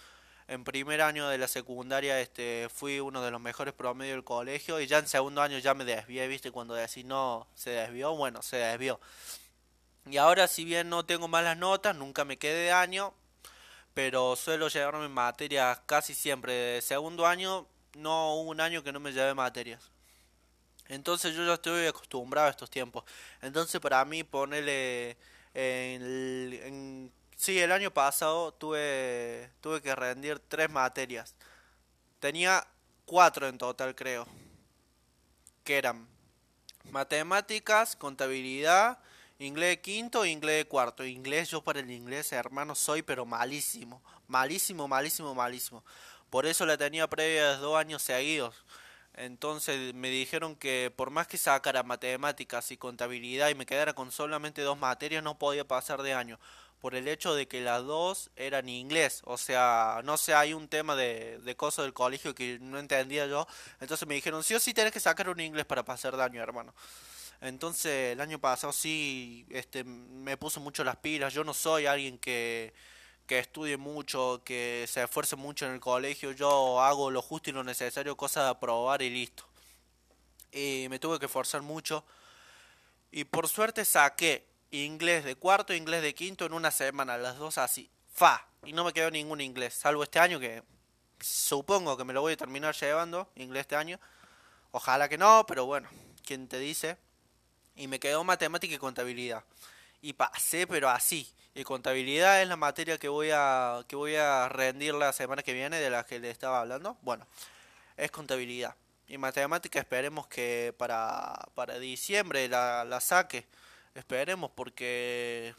en 0.49 0.65
primer 0.65 1.03
año 1.03 1.29
de 1.29 1.39
la 1.39 1.49
secundaria 1.49 2.21
este 2.21 2.69
fui 2.73 3.01
uno 3.01 3.23
de 3.23 3.31
los 3.31 3.41
mejores 3.41 3.75
promedios 3.75 4.17
del 4.17 4.25
colegio 4.25 4.81
y 4.81 4.87
ya 4.87 4.99
en 4.99 5.07
segundo 5.09 5.43
año 5.43 5.59
ya 5.59 5.75
me 5.75 5.85
desvié, 5.85 6.27
viste, 6.29 6.51
cuando 6.51 6.75
decís 6.75 7.05
no, 7.05 7.47
se 7.55 7.71
desvió, 7.71 8.15
bueno, 8.17 8.43
se 8.43 8.57
desvió. 8.57 9.01
Y 10.07 10.17
ahora 10.17 10.49
si 10.49 10.65
bien 10.65 10.89
no 10.89 11.05
tengo 11.05 11.29
malas 11.29 11.57
notas, 11.57 11.97
nunca 11.97 12.25
me 12.25 12.39
quedé 12.39 12.65
de 12.65 12.73
año, 12.73 13.15
pero 13.95 14.37
suelo 14.37 14.69
llevarme 14.69 15.09
materias 15.09 15.81
casi 15.87 16.15
siempre. 16.15 16.81
Segundo 16.83 17.27
año 17.27 17.67
no 17.95 18.35
hubo 18.35 18.51
un 18.51 18.61
año 18.61 18.83
que 18.83 18.93
no 18.93 19.01
me 19.01 19.13
llevé 19.13 19.35
materias. 19.35 19.91
Entonces 20.89 21.35
yo 21.35 21.47
ya 21.47 21.55
estoy 21.55 21.87
acostumbrado 21.87 22.49
a 22.49 22.51
estos 22.51 22.71
tiempos. 22.71 23.05
Entonces 23.41 23.81
para 23.81 24.05
mí 24.05 24.25
ponerle 24.25 25.17
Sí, 27.37 27.59
el 27.59 27.73
año 27.73 27.93
pasado 27.93 28.53
tuve, 28.55 29.42
tuve 29.63 29.81
que 29.81 29.95
rendir 29.95 30.41
tres 30.41 30.69
materias. 30.69 31.35
Tenía 32.21 32.67
cuatro 33.07 33.47
en 33.47 33.57
total, 33.57 33.95
creo. 33.95 34.27
Que 35.65 35.79
eran 35.79 36.07
matemáticas, 36.91 37.97
contabilidad, 37.97 38.99
inglés 39.39 39.71
de 39.71 39.81
quinto 39.81 40.27
inglés 40.27 40.59
de 40.59 40.69
cuarto. 40.69 41.07
Inglés, 41.07 41.49
yo 41.49 41.63
para 41.63 41.81
el 41.81 41.91
inglés, 41.91 42.33
hermano, 42.33 42.75
soy 42.75 43.03
pero 43.03 43.25
malísimo. 43.25 44.03
Malísimo, 44.27 44.89
malísimo, 44.89 45.35
malísimo. 45.35 45.85
Por 46.29 46.45
eso 46.45 46.67
la 46.67 46.77
tenía 46.77 47.09
previa 47.09 47.57
dos 47.57 47.79
años 47.79 48.03
seguidos. 48.03 48.55
Entonces 49.15 49.95
me 49.95 50.09
dijeron 50.09 50.57
que 50.57 50.93
por 50.95 51.11
más 51.11 51.27
que 51.27 51.39
sacara 51.39 51.83
matemáticas 51.83 52.71
y 52.73 52.79
contabilidad 52.79 53.51
y 53.51 53.55
me 53.55 53.67
quedara 53.67 53.93
con 53.95 54.11
solamente 54.11 54.63
dos 54.63 54.79
materias, 54.79 55.23
no 55.23 55.39
podía 55.39 55.67
pasar 55.69 56.03
de 56.03 56.15
año 56.15 56.41
por 56.83 56.97
el 56.97 57.07
hecho 57.07 57.37
de 57.37 57.47
que 57.47 57.61
las 57.61 57.85
dos 57.85 58.31
eran 58.35 58.69
inglés. 58.69 59.23
O 59.25 59.39
sea, 59.39 60.01
no 60.03 60.17
sé, 60.17 60.35
hay 60.35 60.53
un 60.53 60.67
tema 60.67 60.97
de, 60.97 61.39
de 61.39 61.55
cosas 61.55 61.85
del 61.85 61.95
colegio 61.95 62.35
que 62.35 62.59
no 62.61 62.81
entendía 62.81 63.25
yo. 63.29 63.47
Entonces 63.81 64.07
me 64.09 64.17
dijeron, 64.17 64.43
sí 64.43 64.53
o 64.57 64.59
sí 64.59 64.75
tenés 64.75 64.93
que 64.93 64.99
sacar 64.99 65.29
un 65.29 65.39
inglés 65.39 65.65
para 65.65 65.85
pasar 65.85 66.17
daño, 66.17 66.43
hermano. 66.43 66.75
Entonces 67.41 68.15
el 68.15 68.21
año 68.21 68.41
pasado 68.41 68.73
sí 68.73 69.47
este, 69.51 69.85
me 69.85 70.37
puso 70.37 70.59
mucho 70.59 70.83
las 70.83 70.97
pilas. 70.97 71.33
Yo 71.33 71.45
no 71.45 71.55
soy 71.55 71.87
alguien 71.87 72.19
que, 72.19 72.75
que 73.29 73.39
estudie 73.39 73.77
mucho, 73.77 74.43
que 74.45 74.85
se 74.89 75.05
esfuerce 75.05 75.37
mucho 75.37 75.67
en 75.67 75.75
el 75.75 75.81
colegio. 75.81 76.33
Yo 76.33 76.81
hago 76.81 77.13
lo 77.13 77.23
justo 77.23 77.51
y 77.51 77.53
lo 77.53 77.63
necesario, 77.63 78.17
cosa 78.17 78.43
de 78.43 78.51
aprobar 78.51 79.03
y 79.03 79.11
listo. 79.11 79.45
Y 80.51 80.89
me 80.91 80.99
tuve 80.99 81.21
que 81.21 81.27
esforzar 81.27 81.63
mucho. 81.63 82.05
Y 83.13 83.23
por 83.23 83.47
suerte 83.47 83.85
saqué 83.85 84.52
inglés 84.73 85.25
de 85.25 85.37
cuarto, 85.37 85.75
inglés 85.75 86.03
de 86.03 86.15
quinto 86.15 86.45
en 86.47 86.53
una 86.53 86.71
semana, 86.71 87.17
las 87.17 87.39
dos 87.39 87.59
así, 87.59 87.91
fa. 88.13 88.47
Y 88.65 88.73
no 88.73 88.85
me 88.85 88.93
quedó 88.93 89.11
ningún 89.11 89.41
inglés, 89.41 89.75
salvo 89.75 90.03
este 90.03 90.19
año 90.19 90.41
que 90.41 90.63
supongo 91.21 91.97
que 91.97 92.05
me 92.05 92.13
lo 92.13 92.21
voy 92.21 92.33
a 92.33 92.37
terminar 92.37 92.75
llevando, 92.75 93.31
inglés 93.37 93.63
este 93.63 93.77
año. 93.77 94.01
Ojalá 94.71 95.09
que 95.09 95.19
no, 95.19 95.45
pero 95.47 95.67
bueno, 95.67 95.89
¿quién 96.25 96.49
te 96.49 96.59
dice? 96.59 96.97
y 97.77 97.89
me 97.89 97.99
quedó 97.99 98.25
matemática 98.25 98.75
y 98.75 98.79
contabilidad. 98.79 99.45
Y 100.01 100.15
pasé, 100.15 100.67
pero 100.67 100.89
así. 100.89 101.33
Y 101.55 101.65
contabilidad 101.65 102.43
es 102.43 102.49
la 102.49 102.57
materia 102.57 102.99
que 102.99 103.09
voy 103.09 103.31
a 103.33 103.85
que 103.87 103.97
voy 103.97 104.17
a 104.17 104.49
rendir 104.49 104.95
la 104.95 105.13
semana 105.13 105.43
que 105.43 105.53
viene 105.53 105.79
de 105.79 105.91
la 105.91 106.05
que 106.05 106.19
le 106.19 106.31
estaba 106.31 106.61
hablando. 106.61 106.97
Bueno, 107.03 107.27
es 107.97 108.11
contabilidad. 108.11 108.75
Y 109.07 109.19
matemática 109.19 109.79
esperemos 109.79 110.27
que 110.27 110.75
para, 110.79 111.35
para 111.55 111.79
diciembre 111.79 112.49
la, 112.49 112.85
la 112.85 113.01
saque. 113.01 113.47
Esperemos 113.95 114.51
porque 114.55 115.55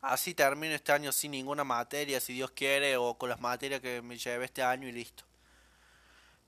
así 0.00 0.34
termino 0.34 0.74
este 0.74 0.92
año 0.92 1.12
sin 1.12 1.30
ninguna 1.30 1.62
materia, 1.62 2.20
si 2.20 2.32
Dios 2.32 2.50
quiere, 2.50 2.96
o 2.96 3.14
con 3.16 3.28
las 3.28 3.40
materias 3.40 3.80
que 3.80 4.02
me 4.02 4.18
llevé 4.18 4.46
este 4.46 4.62
año 4.62 4.88
y 4.88 4.92
listo. 4.92 5.24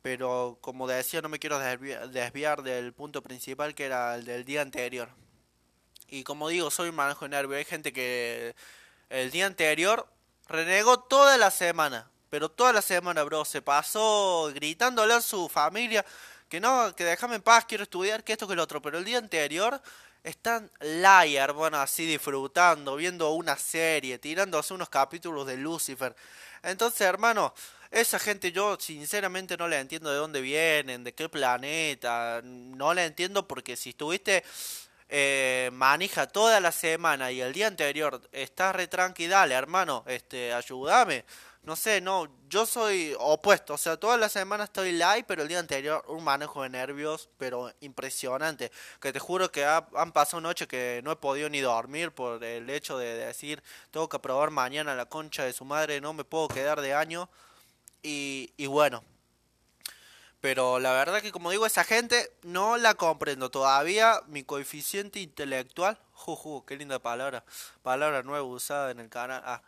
Pero 0.02 0.58
como 0.60 0.86
decía, 0.86 1.22
no 1.22 1.28
me 1.28 1.38
quiero 1.38 1.58
desviar 1.58 2.62
del 2.62 2.92
punto 2.92 3.22
principal 3.22 3.74
que 3.74 3.86
era 3.86 4.16
el 4.16 4.24
del 4.24 4.44
día 4.44 4.60
anterior. 4.62 5.08
Y 6.08 6.24
como 6.24 6.48
digo, 6.48 6.70
soy 6.70 6.90
un 6.90 6.96
manejo 6.96 7.24
de 7.24 7.30
nervio. 7.30 7.56
Hay 7.56 7.64
gente 7.64 7.92
que 7.92 8.54
el 9.08 9.30
día 9.30 9.46
anterior 9.46 10.06
renegó 10.46 11.00
toda 11.00 11.38
la 11.38 11.50
semana. 11.50 12.10
Pero 12.30 12.50
toda 12.50 12.72
la 12.72 12.82
semana, 12.82 13.22
bro, 13.22 13.44
se 13.44 13.62
pasó 13.62 14.50
gritándole 14.52 15.14
a 15.14 15.20
su 15.20 15.48
familia 15.48 16.04
que 16.48 16.60
no, 16.60 16.94
que 16.94 17.04
déjame 17.04 17.36
en 17.36 17.42
paz, 17.42 17.64
quiero 17.64 17.84
estudiar, 17.84 18.24
que 18.24 18.32
esto, 18.32 18.46
que 18.46 18.56
lo 18.56 18.62
otro. 18.62 18.82
Pero 18.82 18.98
el 18.98 19.04
día 19.04 19.18
anterior 19.18 19.80
están 20.24 20.70
liar, 20.80 21.52
bueno, 21.52 21.78
así 21.78 22.06
disfrutando, 22.06 22.96
viendo 22.96 23.30
una 23.32 23.56
serie, 23.56 24.18
tirándose 24.18 24.72
unos 24.74 24.88
capítulos 24.88 25.46
de 25.46 25.58
Lucifer. 25.58 26.16
Entonces, 26.62 27.02
hermano, 27.02 27.54
esa 27.90 28.18
gente 28.18 28.50
yo 28.50 28.76
sinceramente 28.80 29.56
no 29.56 29.68
le 29.68 29.78
entiendo 29.78 30.10
de 30.10 30.16
dónde 30.16 30.40
vienen, 30.40 31.04
de 31.04 31.14
qué 31.14 31.28
planeta. 31.28 32.40
No 32.42 32.94
le 32.94 33.04
entiendo 33.04 33.46
porque 33.46 33.76
si 33.76 33.90
estuviste 33.90 34.42
eh, 35.10 35.70
manija 35.72 36.26
toda 36.26 36.58
la 36.58 36.72
semana 36.72 37.30
y 37.30 37.40
el 37.42 37.52
día 37.52 37.66
anterior 37.66 38.20
estás 38.32 38.74
re 38.74 38.88
tranqui, 38.88 39.26
dale, 39.26 39.54
hermano, 39.54 40.04
este, 40.06 40.52
ayúdame. 40.54 41.24
No 41.64 41.76
sé, 41.76 42.02
no, 42.02 42.28
yo 42.50 42.66
soy 42.66 43.16
opuesto, 43.18 43.72
o 43.72 43.78
sea, 43.78 43.96
toda 43.96 44.18
la 44.18 44.28
semana 44.28 44.64
estoy 44.64 44.92
live, 44.92 45.24
pero 45.26 45.42
el 45.42 45.48
día 45.48 45.58
anterior 45.58 46.04
un 46.08 46.22
manejo 46.22 46.62
de 46.62 46.68
nervios, 46.68 47.30
pero 47.38 47.72
impresionante, 47.80 48.70
que 49.00 49.14
te 49.14 49.18
juro 49.18 49.50
que 49.50 49.64
han 49.64 50.12
pasado 50.12 50.42
noches 50.42 50.68
que 50.68 51.00
no 51.04 51.12
he 51.12 51.16
podido 51.16 51.48
ni 51.48 51.60
dormir 51.60 52.12
por 52.12 52.44
el 52.44 52.68
hecho 52.68 52.98
de 52.98 53.14
decir, 53.14 53.62
tengo 53.90 54.10
que 54.10 54.18
probar 54.18 54.50
mañana 54.50 54.94
la 54.94 55.06
concha 55.06 55.44
de 55.44 55.54
su 55.54 55.64
madre, 55.64 56.02
no 56.02 56.12
me 56.12 56.24
puedo 56.24 56.48
quedar 56.48 56.82
de 56.82 56.92
año, 56.92 57.30
y, 58.02 58.52
y 58.58 58.66
bueno, 58.66 59.02
pero 60.44 60.78
la 60.78 60.92
verdad 60.92 61.22
que 61.22 61.32
como 61.32 61.50
digo, 61.50 61.64
esa 61.64 61.84
gente 61.84 62.30
no 62.42 62.76
la 62.76 62.92
comprendo 62.92 63.50
todavía. 63.50 64.20
Mi 64.26 64.44
coeficiente 64.44 65.18
intelectual, 65.18 65.98
juju, 66.12 66.66
qué 66.66 66.76
linda 66.76 66.98
palabra, 66.98 67.44
palabra 67.82 68.22
nueva 68.22 68.44
usada 68.44 68.90
en 68.90 69.00
el 69.00 69.08
canal. 69.08 69.42
Ah, 69.46 69.62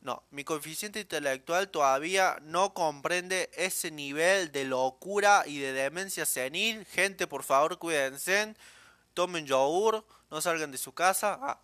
no, 0.00 0.22
mi 0.30 0.44
coeficiente 0.44 1.00
intelectual 1.00 1.68
todavía 1.70 2.38
no 2.42 2.72
comprende 2.72 3.50
ese 3.54 3.90
nivel 3.90 4.52
de 4.52 4.64
locura 4.64 5.42
y 5.46 5.58
de 5.58 5.72
demencia 5.72 6.24
senil. 6.24 6.84
Gente, 6.86 7.26
por 7.26 7.42
favor, 7.42 7.78
cuídense, 7.78 8.54
tomen 9.12 9.46
yogur, 9.46 10.04
no 10.30 10.40
salgan 10.40 10.70
de 10.70 10.78
su 10.78 10.92
casa. 10.92 11.38
Ah, 11.42 11.60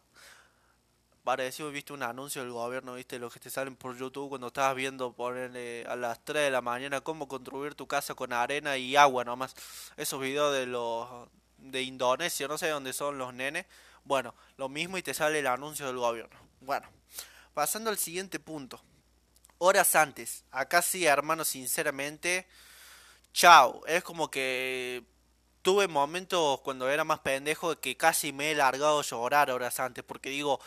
parecido 1.23 1.71
viste 1.71 1.93
un 1.93 2.03
anuncio 2.03 2.43
del 2.43 2.51
gobierno, 2.51 2.95
viste, 2.95 3.19
los 3.19 3.33
que 3.33 3.41
te 3.41 3.51
salen 3.51 3.77
por 3.77 3.97
YouTube 3.97 4.29
cuando 4.29 4.49
estabas 4.49 4.77
viendo 4.77 5.13
ponerle 5.13 5.87
a 5.89 5.97
las 5.97 6.23
3 6.25 6.45
de 6.45 6.51
la 6.51 6.61
mañana 6.61 7.01
cómo 7.01 7.29
construir 7.29 7.75
tu 7.75 7.87
casa 7.87 8.15
con 8.15 8.33
arena 8.33 8.77
y 8.77 8.97
agua 8.97 9.25
nomás. 9.25 9.55
Esos 9.97 10.21
videos 10.21 10.53
de 10.53 10.67
los 10.67 11.09
de 11.59 11.83
Indonesia, 11.83 12.47
no 12.49 12.59
sé 12.59 12.69
dónde 12.69 12.93
son 12.93 13.17
los 13.17 13.33
nenes. 13.33 13.65
Bueno, 14.05 14.35
lo 14.59 14.69
mismo 14.69 14.99
y 14.99 15.03
te 15.03 15.15
sale 15.15 15.39
el 15.39 15.47
anuncio 15.47 15.87
del 15.87 15.97
gobierno. 15.97 16.37
Bueno, 16.61 16.87
pasando 17.55 17.91
al 17.91 17.99
siguiente 17.99 18.39
punto. 18.41 18.83
Horas 19.59 19.95
antes, 19.95 20.45
acá 20.51 20.83
sí, 20.83 21.07
hermano, 21.07 21.45
sinceramente, 21.45 22.47
chao. 23.33 23.83
Es 23.87 24.03
como 24.03 24.31
que 24.31 25.05
tuve 25.63 25.89
momentos 25.89 26.61
cuando 26.61 26.91
era 26.91 27.05
más 27.05 27.21
pendejo 27.21 27.81
que 27.81 27.97
casi 27.97 28.33
me 28.33 28.51
he 28.51 28.55
largado 28.55 28.99
a 29.01 29.03
llorar 29.03 29.51
horas 29.51 29.81
antes, 29.81 30.05
porque 30.05 30.29
digo, 30.29 30.61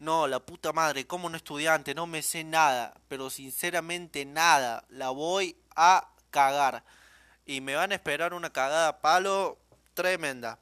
no, 0.00 0.26
la 0.26 0.40
puta 0.40 0.72
madre, 0.72 1.06
como 1.06 1.26
un 1.26 1.34
estudiante, 1.34 1.94
no 1.94 2.06
me 2.06 2.22
sé 2.22 2.42
nada, 2.42 2.94
pero 3.06 3.30
sinceramente 3.30 4.24
nada, 4.24 4.84
la 4.88 5.10
voy 5.10 5.56
a 5.76 6.08
cagar. 6.30 6.82
Y 7.44 7.60
me 7.60 7.74
van 7.74 7.92
a 7.92 7.96
esperar 7.96 8.32
una 8.32 8.50
cagada 8.50 9.00
palo 9.00 9.58
tremenda. 9.94 10.58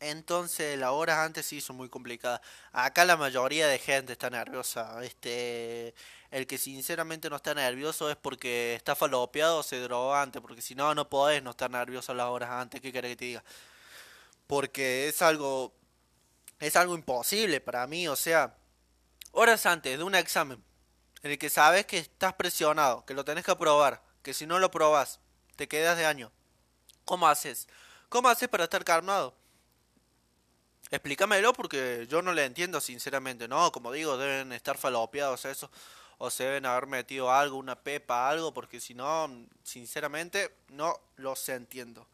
Entonces 0.00 0.78
la 0.78 0.92
hora 0.92 1.24
antes 1.24 1.46
sí 1.46 1.58
hizo 1.58 1.72
muy 1.74 1.88
complicada. 1.88 2.40
Acá 2.72 3.04
la 3.04 3.16
mayoría 3.16 3.68
de 3.68 3.78
gente 3.78 4.12
está 4.12 4.30
nerviosa. 4.30 5.04
Este, 5.04 5.94
el 6.30 6.46
que 6.46 6.58
sinceramente 6.58 7.30
no 7.30 7.36
está 7.36 7.54
nervioso 7.54 8.10
es 8.10 8.16
porque 8.16 8.74
está 8.74 8.96
falopeado 8.96 9.58
o 9.58 9.62
se 9.62 9.78
droga 9.80 10.22
antes. 10.22 10.42
Porque 10.42 10.62
si 10.62 10.74
no, 10.74 10.94
no 10.94 11.08
podés 11.08 11.42
no 11.42 11.50
estar 11.50 11.70
nervioso 11.70 12.14
las 12.14 12.26
horas 12.26 12.50
antes. 12.50 12.80
¿Qué 12.80 12.92
querés 12.92 13.12
que 13.12 13.16
te 13.16 13.24
diga? 13.26 13.44
Porque 14.46 15.08
es 15.08 15.22
algo 15.22 15.74
es 16.60 16.76
algo 16.76 16.94
imposible 16.94 17.60
para 17.60 17.86
mí, 17.86 18.06
o 18.06 18.16
sea, 18.16 18.54
horas 19.32 19.64
antes 19.66 19.96
de 19.96 20.04
un 20.04 20.14
examen 20.14 20.62
en 21.22 21.32
el 21.32 21.38
que 21.38 21.50
sabes 21.50 21.86
que 21.86 21.98
estás 21.98 22.34
presionado, 22.34 23.04
que 23.06 23.14
lo 23.14 23.24
tenés 23.24 23.44
que 23.44 23.50
aprobar, 23.50 24.02
que 24.22 24.34
si 24.34 24.46
no 24.46 24.58
lo 24.58 24.70
probas, 24.70 25.20
te 25.56 25.68
quedas 25.68 25.96
de 25.96 26.06
año. 26.06 26.30
¿Cómo 27.06 27.26
haces? 27.26 27.66
¿Cómo 28.10 28.28
haces 28.28 28.48
para 28.48 28.64
estar 28.64 28.84
calmado? 28.84 29.34
Explícamelo 30.90 31.52
porque 31.52 32.06
yo 32.08 32.20
no 32.20 32.32
le 32.32 32.44
entiendo 32.44 32.80
sinceramente, 32.80 33.46
¿no? 33.46 33.70
Como 33.70 33.92
digo, 33.92 34.16
deben 34.16 34.52
estar 34.52 34.76
falopeados 34.76 35.44
eso, 35.44 35.70
o 36.18 36.30
se 36.30 36.44
deben 36.44 36.66
haber 36.66 36.86
metido 36.86 37.32
algo, 37.32 37.56
una 37.58 37.76
pepa, 37.76 38.28
algo, 38.28 38.52
porque 38.52 38.80
si 38.80 38.94
no, 38.94 39.30
sinceramente, 39.62 40.52
no 40.70 40.98
los 41.16 41.48
entiendo. 41.48 42.06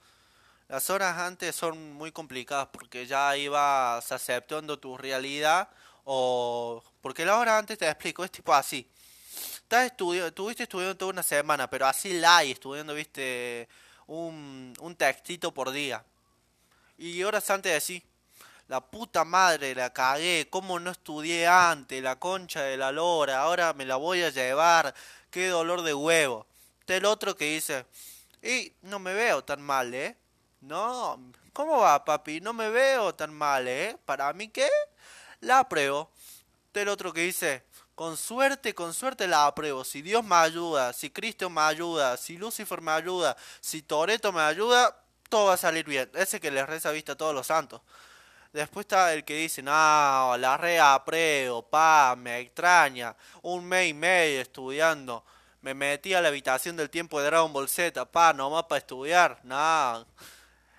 Las 0.69 0.91
horas 0.91 1.17
antes 1.17 1.57
son 1.57 1.95
muy 1.95 2.13
complicadas 2.13 2.69
porque 2.71 3.07
ya 3.07 3.37
ibas 3.37 4.13
aceptando 4.13 4.79
tu 4.79 4.99
realidad 4.99 5.69
o 6.05 6.83
porque 7.01 7.25
la 7.25 7.39
hora 7.39 7.57
antes 7.57 7.79
te 7.79 7.89
explico, 7.89 8.25
es 8.25 8.31
tipo 8.31 8.53
así. 8.53 8.87
Estás 9.63 9.87
estudiando, 9.87 10.29
estuviste 10.29 10.65
estudiando 10.65 10.97
toda 10.97 11.13
una 11.13 11.23
semana, 11.23 11.69
pero 11.71 11.87
así 11.87 12.13
live, 12.15 12.51
estudiando, 12.51 12.95
viste, 12.95 13.69
un, 14.07 14.75
un 14.81 14.97
textito 14.97 15.53
por 15.55 15.71
día. 15.71 16.05
Y 16.99 17.23
horas 17.23 17.49
antes 17.51 17.73
de 17.73 17.77
la 18.69 18.81
puta 18.81 19.25
madre, 19.25 19.75
la 19.75 19.93
cagué, 19.93 20.49
cómo 20.51 20.79
no 20.81 20.91
estudié 20.91 21.47
antes, 21.47 22.03
la 22.03 22.19
concha 22.19 22.63
de 22.63 22.77
la 22.77 22.93
lora, 22.93 23.41
ahora 23.41 23.73
me 23.73 23.85
la 23.85 23.97
voy 23.97 24.23
a 24.23 24.31
llevar, 24.31 24.95
qué 25.31 25.49
dolor 25.49 25.83
de 25.83 25.95
huevo. 25.95 26.47
Está 26.81 26.97
el 26.97 27.05
otro 27.05 27.37
que 27.37 27.55
dice, 27.55 27.87
y 28.43 28.73
no 28.83 28.99
me 28.99 29.13
veo 29.15 29.45
tan 29.45 29.63
mal, 29.63 29.93
¿eh? 29.95 30.17
No, 30.61 31.33
¿cómo 31.53 31.79
va, 31.79 32.05
papi? 32.05 32.41
No 32.41 32.53
me 32.53 32.71
veo 32.71 33.15
tan 33.15 33.33
mal, 33.33 33.69
¿eh? 33.69 33.97
¿Para 34.05 34.33
mí 34.33 34.49
qué? 34.49 34.69
La 35.41 35.61
apruebo. 35.61 36.11
El 36.75 36.89
otro 36.89 37.11
que 37.13 37.23
dice, 37.23 37.65
con 37.95 38.19
suerte, 38.19 38.75
con 38.75 38.93
suerte 38.93 39.27
la 39.27 39.47
apruebo. 39.47 39.83
Si 39.83 40.03
Dios 40.03 40.23
me 40.23 40.37
ayuda, 40.37 40.93
si 40.93 41.09
Cristo 41.09 41.49
me 41.49 41.63
ayuda, 41.63 42.19
si 42.19 42.37
Lucifer 42.37 42.83
me 42.83 42.93
ayuda, 42.93 43.35
si 43.61 43.81
Toreto 43.81 44.31
me 44.31 44.43
ayuda, 44.43 44.95
todo 45.31 45.47
va 45.47 45.55
a 45.55 45.57
salir 45.57 45.87
bien. 45.87 46.11
Ese 46.15 46.39
que 46.39 46.51
les 46.51 46.67
reza 46.67 46.91
vista 46.91 47.13
a 47.13 47.17
todos 47.17 47.35
los 47.35 47.47
santos. 47.47 47.81
Después 48.57 48.85
está 48.85 49.13
el 49.13 49.23
que 49.23 49.35
dice, 49.35 49.63
no, 49.63 49.71
la 50.39 50.57
reapruebo, 50.57 51.69
pa, 51.69 52.17
me 52.17 52.39
extraña. 52.39 53.15
Un 53.43 53.67
mes 53.67 53.91
y 53.91 53.93
medio 53.93 54.41
estudiando. 54.41 55.23
Me 55.61 55.75
metí 55.75 56.15
a 56.15 56.23
la 56.23 56.29
habitación 56.29 56.75
del 56.75 56.89
tiempo 56.89 57.21
de 57.21 57.27
Dragon 57.27 57.53
Ball 57.53 57.69
Z, 57.69 58.11
pa, 58.11 58.33
nomás 58.33 58.65
para 58.65 58.79
estudiar. 58.79 59.41
No. 59.43 60.07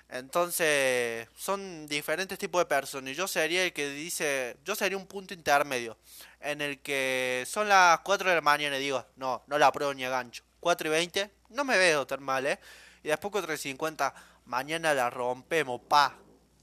Entonces, 0.10 1.28
son 1.36 1.86
diferentes 1.86 2.40
tipos 2.40 2.60
de 2.62 2.66
personas. 2.66 3.12
Y 3.12 3.14
yo 3.14 3.28
sería 3.28 3.64
el 3.64 3.74
que 3.74 3.92
dice, 3.92 4.58
yo 4.66 4.74
sería 4.74 4.98
un 4.98 5.06
punto 5.06 5.36
intermedio, 5.36 6.00
en 6.40 6.62
el 6.62 6.80
que 6.82 7.44
son 7.46 7.70
las 7.70 8.00
4 8.00 8.30
de 8.30 8.36
la 8.38 8.42
mañana 8.42 8.80
y 8.80 8.82
digo, 8.82 9.06
no, 9.18 9.44
no 9.46 9.60
la 9.60 9.68
apruebo 9.68 9.94
ni 9.94 10.04
a 10.04 10.10
gancho. 10.10 10.44
4 10.62 10.88
y 10.88 10.90
20, 10.90 11.32
no 11.50 11.64
me 11.64 11.78
veo 11.78 12.08
tan 12.08 12.24
mal, 12.24 12.44
¿eh? 12.48 12.60
Y 13.04 13.10
después 13.10 13.32
4 13.32 13.54
y 13.54 13.58
50, 13.60 14.16
mañana 14.46 14.96
la 14.96 15.12
rompemos, 15.12 15.80
pa. 15.88 16.16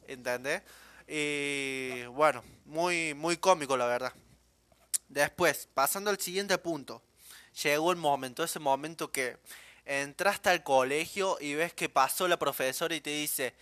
¿Entendés? 0.09 0.61
Y 1.07 2.05
bueno, 2.07 2.43
muy, 2.65 3.15
muy 3.15 3.37
cómico 3.37 3.77
la 3.77 3.87
verdad. 3.87 4.13
Después, 5.09 5.69
pasando 5.75 6.11
al 6.11 6.19
siguiente 6.19 6.57
punto, 6.59 7.03
llegó 7.63 7.93
el 7.93 7.99
momento, 7.99 8.43
ese 8.43 8.59
momento 8.59 9.13
que 9.13 9.39
entraste 9.85 10.49
al 10.49 10.63
colegio 10.63 11.37
y 11.41 11.55
ves 11.55 11.73
que 11.75 11.89
pasó 11.89 12.27
la 12.27 12.39
profesora 12.39 12.95
y 12.95 13.01
te 13.01 13.11
dice, 13.11 13.55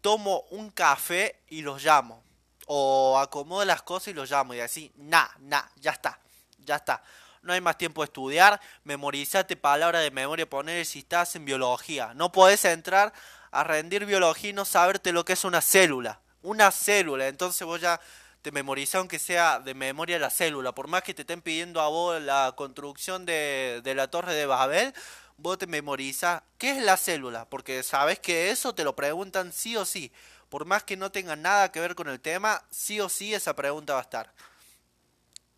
tomo 0.00 0.44
un 0.50 0.70
café 0.70 1.40
y 1.48 1.62
los 1.62 1.84
llamo. 1.84 2.22
O 2.66 3.18
acomodo 3.18 3.64
las 3.64 3.82
cosas 3.82 4.08
y 4.08 4.14
los 4.14 4.30
llamo. 4.30 4.54
Y 4.54 4.60
así, 4.60 4.92
nah, 4.96 5.28
nah, 5.40 5.64
ya 5.76 5.92
está, 5.92 6.18
ya 6.58 6.76
está. 6.76 7.02
No 7.42 7.52
hay 7.52 7.60
más 7.60 7.78
tiempo 7.78 8.02
de 8.02 8.06
estudiar, 8.06 8.60
memorizate 8.84 9.56
palabras 9.56 10.02
de 10.02 10.10
memoria, 10.10 10.48
poner 10.48 10.84
si 10.84 10.98
estás 11.00 11.34
en 11.36 11.44
biología. 11.44 12.12
No 12.14 12.32
podés 12.32 12.64
entrar 12.64 13.12
a 13.50 13.64
rendir 13.64 14.06
biología 14.06 14.50
y 14.50 14.52
no 14.52 14.64
saberte 14.64 15.12
lo 15.12 15.24
que 15.24 15.34
es 15.34 15.44
una 15.44 15.60
célula. 15.60 16.20
Una 16.42 16.70
célula. 16.70 17.28
Entonces 17.28 17.66
vos 17.66 17.80
ya 17.80 18.00
te 18.42 18.52
memorizás 18.52 18.96
aunque 18.96 19.18
sea 19.18 19.60
de 19.60 19.74
memoria 19.74 20.18
la 20.18 20.30
célula. 20.30 20.72
Por 20.72 20.88
más 20.88 21.02
que 21.02 21.14
te 21.14 21.22
estén 21.22 21.42
pidiendo 21.42 21.80
a 21.80 21.88
vos 21.88 22.20
la 22.20 22.54
construcción 22.56 23.26
de, 23.26 23.80
de 23.82 23.94
la 23.94 24.08
torre 24.08 24.34
de 24.34 24.46
Babel, 24.46 24.94
vos 25.36 25.58
te 25.58 25.66
memorizas 25.66 26.42
qué 26.58 26.72
es 26.72 26.82
la 26.82 26.96
célula. 26.96 27.48
Porque 27.48 27.82
sabes 27.82 28.18
que 28.18 28.50
eso 28.50 28.74
te 28.74 28.84
lo 28.84 28.94
preguntan 28.94 29.52
sí 29.52 29.76
o 29.76 29.84
sí. 29.84 30.12
Por 30.48 30.64
más 30.64 30.84
que 30.84 30.96
no 30.96 31.12
tenga 31.12 31.36
nada 31.36 31.70
que 31.72 31.80
ver 31.80 31.94
con 31.94 32.08
el 32.08 32.20
tema, 32.20 32.62
sí 32.70 33.00
o 33.00 33.08
sí 33.08 33.34
esa 33.34 33.54
pregunta 33.54 33.94
va 33.94 34.00
a 34.00 34.02
estar. 34.02 34.32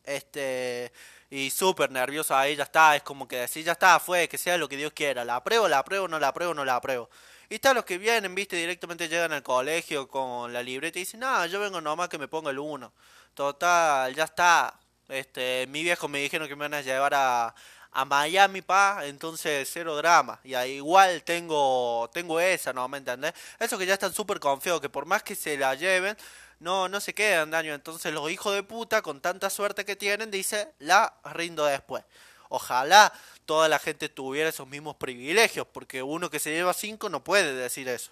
Este 0.04 0.92
y 1.30 1.50
súper 1.50 1.90
nervioso 1.92 2.36
ahí, 2.36 2.56
ya 2.56 2.64
está, 2.64 2.96
es 2.96 3.02
como 3.02 3.28
que 3.28 3.36
decir, 3.36 3.64
ya 3.64 3.72
está, 3.72 4.00
fue, 4.00 4.28
que 4.28 4.36
sea 4.36 4.58
lo 4.58 4.68
que 4.68 4.76
Dios 4.76 4.92
quiera, 4.92 5.24
la 5.24 5.36
apruebo, 5.36 5.68
la 5.68 5.78
apruebo, 5.78 6.08
no 6.08 6.18
la 6.18 6.28
apruebo, 6.28 6.54
no 6.54 6.64
la 6.64 6.74
apruebo. 6.74 7.08
Y 7.50 7.56
está 7.56 7.74
los 7.74 7.84
que 7.84 7.98
vienen, 7.98 8.32
viste, 8.32 8.54
directamente 8.54 9.08
llegan 9.08 9.32
al 9.32 9.42
colegio 9.42 10.06
con 10.06 10.52
la 10.52 10.62
libreta 10.62 11.00
y 11.00 11.02
dicen, 11.02 11.18
no, 11.18 11.44
yo 11.46 11.58
vengo 11.58 11.80
nomás 11.80 12.08
que 12.08 12.16
me 12.16 12.28
ponga 12.28 12.50
el 12.50 12.60
uno. 12.60 12.92
Total, 13.34 14.14
ya 14.14 14.22
está. 14.24 14.78
Este, 15.08 15.66
mi 15.68 15.82
viejo 15.82 16.06
me 16.06 16.20
dijeron 16.20 16.46
que 16.46 16.54
me 16.54 16.66
van 16.66 16.74
a 16.74 16.80
llevar 16.80 17.12
a, 17.12 17.52
a 17.90 18.04
Miami, 18.04 18.62
pa, 18.62 19.00
entonces 19.04 19.68
cero 19.72 19.96
drama. 19.96 20.38
Y 20.44 20.54
ahí 20.54 20.74
igual 20.74 21.24
tengo, 21.24 22.08
tengo 22.12 22.38
esa, 22.38 22.72
¿no? 22.72 22.86
¿Me 22.88 22.98
entendés? 22.98 23.34
Eso 23.58 23.76
que 23.76 23.84
ya 23.86 23.94
están 23.94 24.14
súper 24.14 24.38
confiados, 24.38 24.80
que 24.80 24.88
por 24.88 25.06
más 25.06 25.24
que 25.24 25.34
se 25.34 25.56
la 25.56 25.74
lleven, 25.74 26.16
no, 26.60 26.88
no 26.88 27.00
se 27.00 27.14
quedan 27.14 27.50
daño. 27.50 27.74
Entonces 27.74 28.14
los 28.14 28.30
hijos 28.30 28.54
de 28.54 28.62
puta, 28.62 29.02
con 29.02 29.20
tanta 29.20 29.50
suerte 29.50 29.84
que 29.84 29.96
tienen, 29.96 30.30
dice, 30.30 30.72
la 30.78 31.12
rindo 31.24 31.64
después. 31.64 32.04
Ojalá 32.50 33.12
toda 33.46 33.68
la 33.68 33.78
gente 33.78 34.08
tuviera 34.08 34.50
esos 34.50 34.66
mismos 34.66 34.96
privilegios, 34.96 35.66
porque 35.72 36.02
uno 36.02 36.28
que 36.30 36.40
se 36.40 36.50
lleva 36.50 36.74
cinco 36.74 37.08
no 37.08 37.22
puede 37.24 37.54
decir 37.54 37.88
eso. 37.88 38.10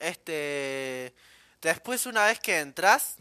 Este, 0.00 1.14
después 1.62 2.06
una 2.06 2.26
vez 2.26 2.40
que 2.40 2.58
entras, 2.58 3.16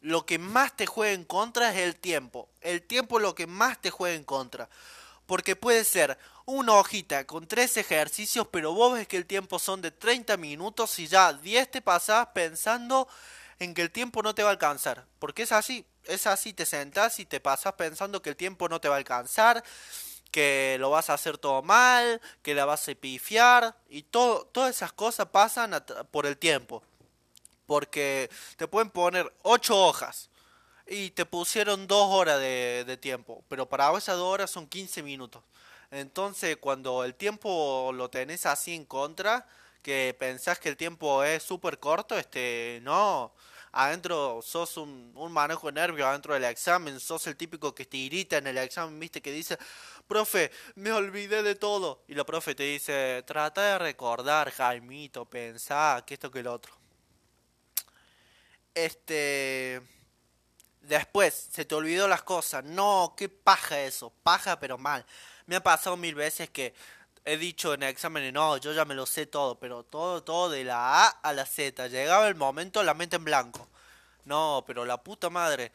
lo 0.00 0.26
que 0.26 0.38
más 0.38 0.76
te 0.76 0.86
juega 0.86 1.14
en 1.14 1.24
contra 1.24 1.70
es 1.70 1.78
el 1.78 1.96
tiempo. 1.96 2.50
El 2.60 2.82
tiempo 2.82 3.18
es 3.18 3.22
lo 3.22 3.34
que 3.34 3.46
más 3.46 3.80
te 3.80 3.90
juega 3.90 4.14
en 4.14 4.24
contra. 4.24 4.68
Porque 5.24 5.56
puede 5.56 5.84
ser 5.84 6.18
una 6.44 6.74
hojita 6.74 7.26
con 7.26 7.46
tres 7.46 7.78
ejercicios, 7.78 8.46
pero 8.50 8.74
vos 8.74 8.92
ves 8.92 9.08
que 9.08 9.16
el 9.16 9.24
tiempo 9.24 9.58
son 9.58 9.80
de 9.80 9.92
30 9.92 10.36
minutos 10.36 10.98
y 10.98 11.06
ya 11.06 11.32
10 11.32 11.70
te 11.70 11.80
pasás 11.80 12.26
pensando 12.34 13.08
en 13.58 13.72
que 13.72 13.80
el 13.80 13.90
tiempo 13.90 14.22
no 14.22 14.34
te 14.34 14.42
va 14.42 14.50
a 14.50 14.52
alcanzar. 14.52 15.06
Porque 15.18 15.44
es 15.44 15.52
así, 15.52 15.86
es 16.06 16.26
así, 16.26 16.52
te 16.52 16.66
sentás 16.66 17.18
y 17.18 17.26
te 17.26 17.40
pasas 17.40 17.74
pensando 17.74 18.22
que 18.22 18.30
el 18.30 18.36
tiempo 18.36 18.68
no 18.68 18.80
te 18.80 18.88
va 18.88 18.96
a 18.96 18.98
alcanzar, 18.98 19.62
que 20.30 20.76
lo 20.80 20.90
vas 20.90 21.10
a 21.10 21.14
hacer 21.14 21.38
todo 21.38 21.62
mal, 21.62 22.20
que 22.42 22.54
la 22.54 22.64
vas 22.64 22.88
a 22.88 22.94
pifiar 22.94 23.76
y 23.88 24.02
todo, 24.02 24.46
todas 24.46 24.74
esas 24.74 24.92
cosas 24.92 25.28
pasan 25.28 25.84
por 26.10 26.26
el 26.26 26.36
tiempo. 26.36 26.82
Porque 27.66 28.30
te 28.56 28.66
pueden 28.66 28.90
poner 28.90 29.32
8 29.42 29.76
hojas 29.76 30.30
y 30.86 31.10
te 31.10 31.26
pusieron 31.26 31.86
2 31.86 32.08
horas 32.10 32.40
de, 32.40 32.98
tiempo, 33.00 33.44
pero 33.48 33.68
para 33.68 33.96
esas 33.96 34.16
2 34.16 34.26
horas 34.26 34.50
son 34.50 34.66
15 34.66 35.02
minutos. 35.02 35.42
Entonces, 35.90 36.56
cuando 36.56 37.04
el 37.04 37.14
tiempo 37.14 37.92
lo 37.94 38.08
tenés 38.10 38.46
así 38.46 38.74
en 38.74 38.86
contra, 38.86 39.46
que 39.82 40.16
pensás 40.18 40.58
que 40.58 40.70
el 40.70 40.76
tiempo 40.76 41.22
es 41.24 41.42
súper 41.42 41.78
corto, 41.78 42.16
este, 42.16 42.80
no, 42.82 43.32
adentro 43.72 44.40
sos 44.42 44.76
un, 44.76 45.12
un 45.14 45.32
manejo 45.32 45.66
de 45.66 45.72
nervios 45.72 46.06
adentro 46.06 46.34
del 46.34 46.44
examen, 46.44 47.00
sos 47.00 47.26
el 47.26 47.36
típico 47.36 47.74
que 47.74 47.86
te 47.86 47.96
irrita 47.96 48.36
en 48.36 48.46
el 48.46 48.58
examen, 48.58 48.98
viste, 49.00 49.20
que 49.20 49.32
dice, 49.32 49.58
profe, 50.06 50.50
me 50.76 50.92
olvidé 50.92 51.42
de 51.42 51.54
todo. 51.54 52.04
Y 52.08 52.14
la 52.14 52.24
profe 52.24 52.54
te 52.54 52.64
dice, 52.64 53.22
trata 53.26 53.62
de 53.72 53.78
recordar, 53.78 54.50
Jaimito, 54.50 55.24
pensá 55.24 56.02
que 56.06 56.14
esto 56.14 56.30
que 56.30 56.40
el 56.40 56.46
otro. 56.46 56.74
Este... 58.74 59.82
Después, 60.82 61.48
se 61.52 61.64
te 61.64 61.76
olvidó 61.76 62.08
las 62.08 62.22
cosas. 62.22 62.64
No, 62.64 63.14
qué 63.16 63.28
paja 63.28 63.80
eso. 63.82 64.12
Paja 64.24 64.58
pero 64.58 64.78
mal. 64.78 65.06
Me 65.46 65.54
ha 65.54 65.62
pasado 65.62 65.96
mil 65.96 66.16
veces 66.16 66.50
que 66.50 66.74
he 67.24 67.36
dicho 67.36 67.74
en 67.74 67.82
exámenes, 67.84 68.32
no, 68.32 68.56
yo 68.56 68.72
ya 68.72 68.84
me 68.84 68.94
lo 68.94 69.06
sé 69.06 69.26
todo, 69.26 69.58
pero 69.58 69.84
todo, 69.84 70.22
todo 70.22 70.50
de 70.50 70.64
la 70.64 71.06
A 71.06 71.08
a 71.08 71.32
la 71.32 71.46
Z. 71.46 71.88
Llegaba 71.88 72.28
el 72.28 72.34
momento, 72.34 72.82
la 72.82 72.94
mente 72.94 73.16
en 73.16 73.24
blanco. 73.24 73.68
No, 74.24 74.64
pero 74.66 74.84
la 74.84 75.02
puta 75.02 75.30
madre. 75.30 75.72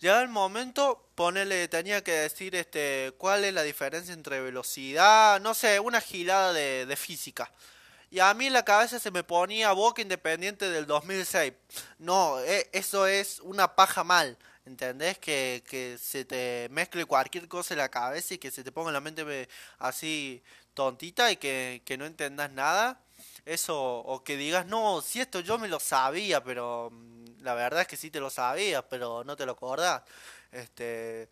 Llegaba 0.00 0.22
el 0.22 0.28
momento, 0.28 1.08
ponele, 1.14 1.66
tenía 1.68 2.02
que 2.04 2.12
decir 2.12 2.54
este, 2.54 3.12
cuál 3.18 3.44
es 3.44 3.52
la 3.52 3.62
diferencia 3.62 4.14
entre 4.14 4.40
velocidad, 4.40 5.40
no 5.40 5.54
sé, 5.54 5.80
una 5.80 6.00
gilada 6.00 6.52
de, 6.52 6.96
física. 6.96 7.52
Y 8.10 8.20
a 8.20 8.32
mí 8.34 8.46
en 8.46 8.52
la 8.52 8.64
cabeza 8.64 9.00
se 9.00 9.10
me 9.10 9.24
ponía 9.24 9.72
Boca 9.72 10.00
Independiente 10.00 10.70
del 10.70 10.86
2006. 10.86 11.52
No, 11.98 12.40
e, 12.40 12.68
eso 12.72 13.06
es 13.06 13.40
una 13.40 13.74
paja 13.74 14.04
mal. 14.04 14.38
¿Entendés? 14.64 15.18
Que, 15.18 15.64
que 15.66 15.96
se 15.98 16.26
te 16.26 16.68
mezcle 16.70 17.06
cualquier 17.06 17.48
cosa 17.48 17.72
en 17.72 17.78
la 17.78 17.88
cabeza 17.88 18.34
y 18.34 18.38
que 18.38 18.50
se 18.50 18.62
te 18.62 18.70
ponga 18.70 18.90
en 18.90 18.94
la 18.94 19.00
mente 19.00 19.48
así 19.78 20.42
tontita 20.78 21.32
y 21.32 21.36
que, 21.36 21.82
que 21.84 21.98
no 21.98 22.06
entendas 22.06 22.52
nada. 22.52 23.00
Eso, 23.44 23.76
o 23.98 24.22
que 24.22 24.36
digas, 24.36 24.64
no, 24.66 25.00
si 25.00 25.20
esto 25.20 25.40
yo 25.40 25.58
me 25.58 25.66
lo 25.66 25.80
sabía, 25.80 26.44
pero 26.44 26.90
mm, 26.92 27.40
la 27.40 27.54
verdad 27.54 27.80
es 27.80 27.88
que 27.88 27.96
sí 27.96 28.12
te 28.12 28.20
lo 28.20 28.30
sabías, 28.30 28.84
pero 28.88 29.24
no 29.24 29.36
te 29.36 29.44
lo 29.44 29.52
acordás. 29.52 30.02
Este, 30.52 31.28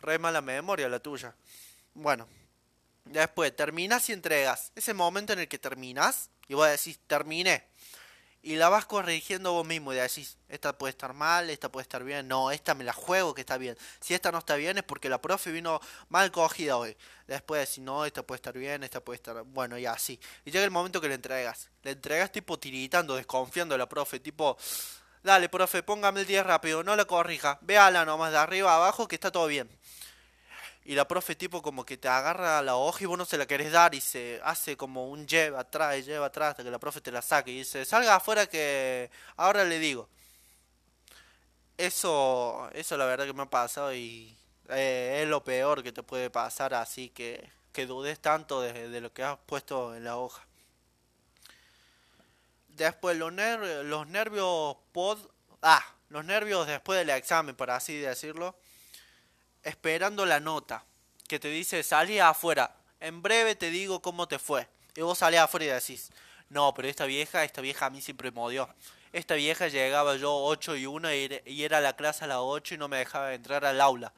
re 0.00 0.18
mala 0.18 0.40
memoria 0.40 0.88
la 0.88 0.98
tuya. 0.98 1.32
Bueno, 1.94 2.26
después 3.04 3.54
terminas 3.54 4.08
y 4.08 4.14
entregas. 4.14 4.72
Ese 4.74 4.94
momento 4.94 5.32
en 5.32 5.38
el 5.38 5.48
que 5.48 5.58
terminas 5.58 6.30
y 6.48 6.54
vos 6.54 6.68
decís, 6.68 6.98
terminé 7.06 7.68
y 8.42 8.56
la 8.56 8.68
vas 8.68 8.86
corrigiendo 8.86 9.52
vos 9.52 9.66
mismo 9.66 9.92
y 9.92 9.96
decís, 9.96 10.36
esta 10.48 10.76
puede 10.76 10.92
estar 10.92 11.12
mal, 11.12 11.50
esta 11.50 11.70
puede 11.70 11.82
estar 11.82 12.04
bien, 12.04 12.28
no, 12.28 12.50
esta 12.50 12.74
me 12.74 12.84
la 12.84 12.92
juego 12.92 13.34
que 13.34 13.40
está 13.40 13.58
bien. 13.58 13.76
Si 14.00 14.14
esta 14.14 14.30
no 14.30 14.38
está 14.38 14.54
bien 14.56 14.78
es 14.78 14.84
porque 14.84 15.08
la 15.08 15.20
profe 15.20 15.50
vino 15.50 15.80
mal 16.08 16.30
cogida 16.30 16.76
hoy. 16.76 16.96
Después 17.26 17.68
decís, 17.68 17.82
no, 17.82 18.04
esta 18.04 18.22
puede 18.22 18.36
estar 18.36 18.56
bien, 18.56 18.84
esta 18.84 19.00
puede 19.00 19.16
estar, 19.16 19.42
bueno, 19.42 19.76
y 19.76 19.86
así. 19.86 20.18
Y 20.44 20.50
llega 20.50 20.64
el 20.64 20.70
momento 20.70 21.00
que 21.00 21.08
le 21.08 21.14
entregas. 21.14 21.68
Le 21.82 21.90
entregas 21.90 22.30
tipo 22.30 22.58
tiritando, 22.58 23.16
desconfiando 23.16 23.74
a 23.74 23.78
la 23.78 23.88
profe, 23.88 24.20
tipo, 24.20 24.56
dale, 25.22 25.48
profe, 25.48 25.82
póngame 25.82 26.20
el 26.20 26.26
10 26.26 26.46
rápido, 26.46 26.82
no 26.84 26.94
la 26.96 27.04
corrija, 27.04 27.58
véala 27.62 28.04
nomás 28.04 28.32
de 28.32 28.38
arriba 28.38 28.72
a 28.72 28.76
abajo 28.76 29.08
que 29.08 29.16
está 29.16 29.30
todo 29.32 29.46
bien 29.46 29.68
y 30.88 30.94
la 30.94 31.06
profe 31.06 31.34
tipo 31.34 31.60
como 31.60 31.84
que 31.84 31.98
te 31.98 32.08
agarra 32.08 32.62
la 32.62 32.76
hoja 32.76 33.04
y 33.04 33.06
vos 33.06 33.18
no 33.18 33.26
se 33.26 33.36
la 33.36 33.44
querés 33.44 33.72
dar 33.72 33.94
y 33.94 34.00
se 34.00 34.40
hace 34.42 34.74
como 34.74 35.10
un 35.10 35.26
lleva 35.28 35.60
atrás, 35.60 36.02
lleva 36.06 36.24
atrás 36.24 36.52
hasta 36.52 36.64
que 36.64 36.70
la 36.70 36.78
profe 36.78 37.02
te 37.02 37.12
la 37.12 37.20
saque 37.20 37.50
y 37.50 37.58
dice, 37.58 37.84
salga 37.84 38.14
afuera 38.14 38.46
que 38.46 39.10
ahora 39.36 39.64
le 39.64 39.78
digo. 39.78 40.08
Eso, 41.76 42.70
eso 42.72 42.96
la 42.96 43.04
verdad 43.04 43.26
que 43.26 43.34
me 43.34 43.42
ha 43.42 43.50
pasado 43.50 43.92
y 43.92 44.34
eh, 44.70 45.20
es 45.22 45.28
lo 45.28 45.44
peor 45.44 45.82
que 45.82 45.92
te 45.92 46.02
puede 46.02 46.30
pasar, 46.30 46.72
así 46.72 47.10
que, 47.10 47.46
que 47.74 47.84
dudes 47.84 48.18
tanto 48.20 48.62
de, 48.62 48.88
de 48.88 49.00
lo 49.02 49.12
que 49.12 49.24
has 49.24 49.38
puesto 49.44 49.94
en 49.94 50.04
la 50.04 50.16
hoja. 50.16 50.42
Después 52.68 53.14
los, 53.18 53.30
nervios 53.30 53.84
los 53.84 54.06
nervios 54.06 54.78
pod... 54.92 55.18
Ah, 55.60 55.84
los 56.08 56.24
nervios 56.24 56.66
después 56.66 56.98
del 56.98 57.10
examen, 57.10 57.54
por 57.54 57.70
así 57.70 57.98
decirlo 57.98 58.56
esperando 59.62 60.26
la 60.26 60.40
nota 60.40 60.84
que 61.26 61.38
te 61.38 61.48
dice 61.48 61.82
salí 61.82 62.18
afuera, 62.18 62.74
en 63.00 63.22
breve 63.22 63.54
te 63.54 63.70
digo 63.70 64.00
cómo 64.00 64.26
te 64.28 64.38
fue. 64.38 64.68
Y 64.96 65.02
vos 65.02 65.18
salís 65.18 65.40
afuera 65.40 65.66
y 65.66 65.68
decís, 65.68 66.10
no, 66.48 66.72
pero 66.74 66.88
esta 66.88 67.04
vieja, 67.04 67.44
esta 67.44 67.60
vieja 67.60 67.86
a 67.86 67.90
mí 67.90 68.00
siempre 68.00 68.30
me 68.30 68.40
odió. 68.40 68.68
Esta 69.12 69.34
vieja 69.34 69.68
llegaba 69.68 70.16
yo 70.16 70.34
8 70.34 70.76
y 70.76 70.86
1 70.86 71.08
y 71.46 71.62
era 71.62 71.80
la 71.80 71.94
clase 71.94 72.24
a 72.24 72.26
las 72.26 72.38
8 72.40 72.74
y 72.74 72.78
no 72.78 72.88
me 72.88 72.98
dejaba 72.98 73.34
entrar 73.34 73.64
al 73.64 73.80
aula. 73.80 74.12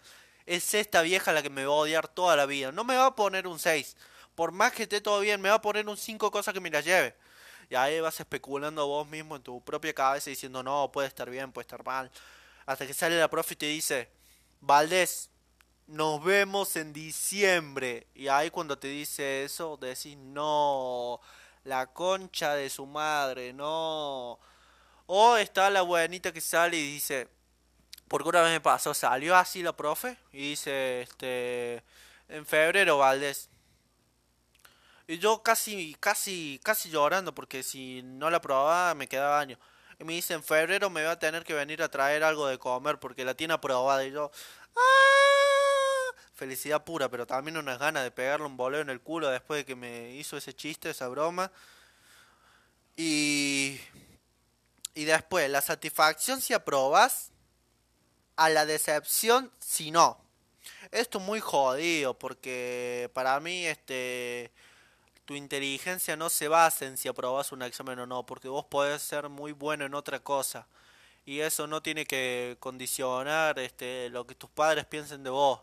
Es 0.46 0.74
esta 0.74 1.03
vieja 1.03 1.33
la 1.33 1.42
que 1.42 1.50
me 1.50 1.64
va 1.64 1.72
a 1.72 1.76
odiar 1.76 2.09
toda 2.09 2.37
la 2.37 2.46
vida. 2.46 2.72
No 2.72 2.85
me 2.85 2.96
va 2.96 3.07
a 3.07 3.16
poner 3.16 3.46
un 3.46 3.59
6. 3.59 3.96
Por 4.35 4.53
más 4.53 4.72
que 4.72 4.85
esté 4.85 5.00
todo 5.00 5.20
bien, 5.20 5.40
me 5.40 5.48
va 5.48 5.57
a 5.57 5.62
poner 5.62 5.88
un 5.88 5.96
5 5.96 6.31
cosa 6.31 6.53
que 6.53 6.61
me 6.61 6.70
la 6.70 6.81
lleve. 6.81 7.14
Y 7.68 7.76
ahí 7.76 8.00
vas 8.00 8.18
especulando 8.18 8.87
vos 8.87 9.07
mismo 9.07 9.37
en 9.37 9.42
tu 9.42 9.62
propia 9.62 9.92
cabeza 9.92 10.31
diciendo, 10.31 10.62
no, 10.62 10.90
puede 10.90 11.07
estar 11.09 11.31
bien, 11.31 11.53
puede 11.53 11.64
estar 11.64 11.85
mal. 11.85 12.11
Hasta 12.66 12.87
que 12.87 12.94
sale 12.94 13.18
la 13.18 13.29
profe 13.29 13.55
y 13.55 13.57
te 13.57 13.66
dice, 13.66 14.09
Valdés, 14.61 15.31
nos 15.87 16.23
vemos 16.23 16.77
en 16.77 16.92
diciembre. 16.92 18.07
Y 18.14 18.29
ahí 18.29 18.51
cuando 18.51 18.79
te 18.79 18.88
dice 18.88 19.44
eso, 19.44 19.77
decís, 19.77 20.16
no, 20.16 21.20
la 21.64 21.87
concha 21.87 22.55
de 22.55 22.70
su 22.70 22.87
madre, 22.87 23.53
no. 23.53 24.38
O 25.07 25.37
está 25.37 25.70
la 25.70 25.83
buenita 25.83 26.33
que 26.33 26.40
sale 26.40 26.77
y 26.77 26.92
dice, 26.94 27.29
porque 28.09 28.29
una 28.29 28.42
vez 28.42 28.53
me 28.53 28.61
pasó, 28.61 28.94
salió 28.94 29.37
así 29.37 29.62
la 29.62 29.77
profe 29.77 30.16
y 30.33 30.51
dice, 30.51 31.03
este, 31.03 31.83
en 32.29 32.46
febrero, 32.46 32.99
Valdés. 32.99 33.49
Y 35.09 35.18
yo 35.18 35.42
casi, 35.42 35.96
casi, 35.99 36.61
casi 36.62 36.88
llorando 36.90 37.35
porque 37.35 37.64
si 37.64 38.03
no 38.05 38.31
la 38.31 38.40
probaba 38.40 38.94
me 38.94 39.09
quedaba 39.09 39.40
año. 39.40 39.59
Y 40.01 40.05
me 40.05 40.15
dice, 40.15 40.33
en 40.33 40.43
febrero 40.43 40.89
me 40.89 41.05
va 41.05 41.13
a 41.13 41.19
tener 41.19 41.45
que 41.45 41.53
venir 41.53 41.83
a 41.83 41.91
traer 41.91 42.25
algo 42.25 42.47
de 42.47 42.59
comer 42.59 42.99
porque 42.99 43.23
la 43.23 43.35
tiene 43.35 43.53
aprobada. 43.53 44.03
Y 44.07 44.13
yo, 44.13 44.31
¡ah! 44.75 46.15
felicidad 46.35 46.83
pura, 46.83 47.11
pero 47.11 47.27
también 47.27 47.59
unas 47.59 47.79
ganas 47.79 48.03
de 48.03 48.11
pegarle 48.11 48.47
un 48.47 48.57
boleo 48.57 48.81
en 48.81 48.89
el 48.89 49.03
culo 49.03 49.29
después 49.29 49.61
de 49.61 49.65
que 49.67 49.77
me 49.77 50.15
hizo 50.15 50.39
ese 50.39 50.55
chiste, 50.55 50.89
esa 50.89 51.07
broma. 51.09 51.53
Y, 52.97 53.79
y 54.95 55.05
después, 55.05 55.51
la 55.51 55.61
satisfacción 55.61 56.41
si 56.41 56.55
aprobas, 56.55 57.31
a 58.37 58.49
la 58.49 58.65
decepción 58.65 59.53
si 59.59 59.91
no. 59.91 60.19
Esto 60.93 61.19
es 61.19 61.25
muy 61.25 61.41
jodido 61.41 62.19
porque 62.19 63.11
para 63.13 63.39
mí 63.39 63.67
este 63.67 64.51
tu 65.31 65.37
inteligencia 65.37 66.16
no 66.16 66.29
se 66.29 66.49
basa 66.49 66.87
en 66.87 66.97
si 66.97 67.07
aprobas 67.07 67.53
un 67.53 67.62
examen 67.62 68.01
o 68.01 68.05
no, 68.07 68.27
porque 68.27 68.49
vos 68.49 68.64
podés 68.64 69.01
ser 69.01 69.29
muy 69.29 69.53
bueno 69.53 69.85
en 69.85 69.95
otra 69.95 70.19
cosa. 70.19 70.66
Y 71.25 71.38
eso 71.38 71.69
no 71.69 71.81
tiene 71.83 72.05
que 72.05 72.57
condicionar 72.59 73.61
este 73.61 74.11
lo 74.11 74.27
que 74.27 74.35
tus 74.35 74.51
padres 74.51 74.87
piensen 74.87 75.23
de 75.23 75.31
vos, 75.31 75.61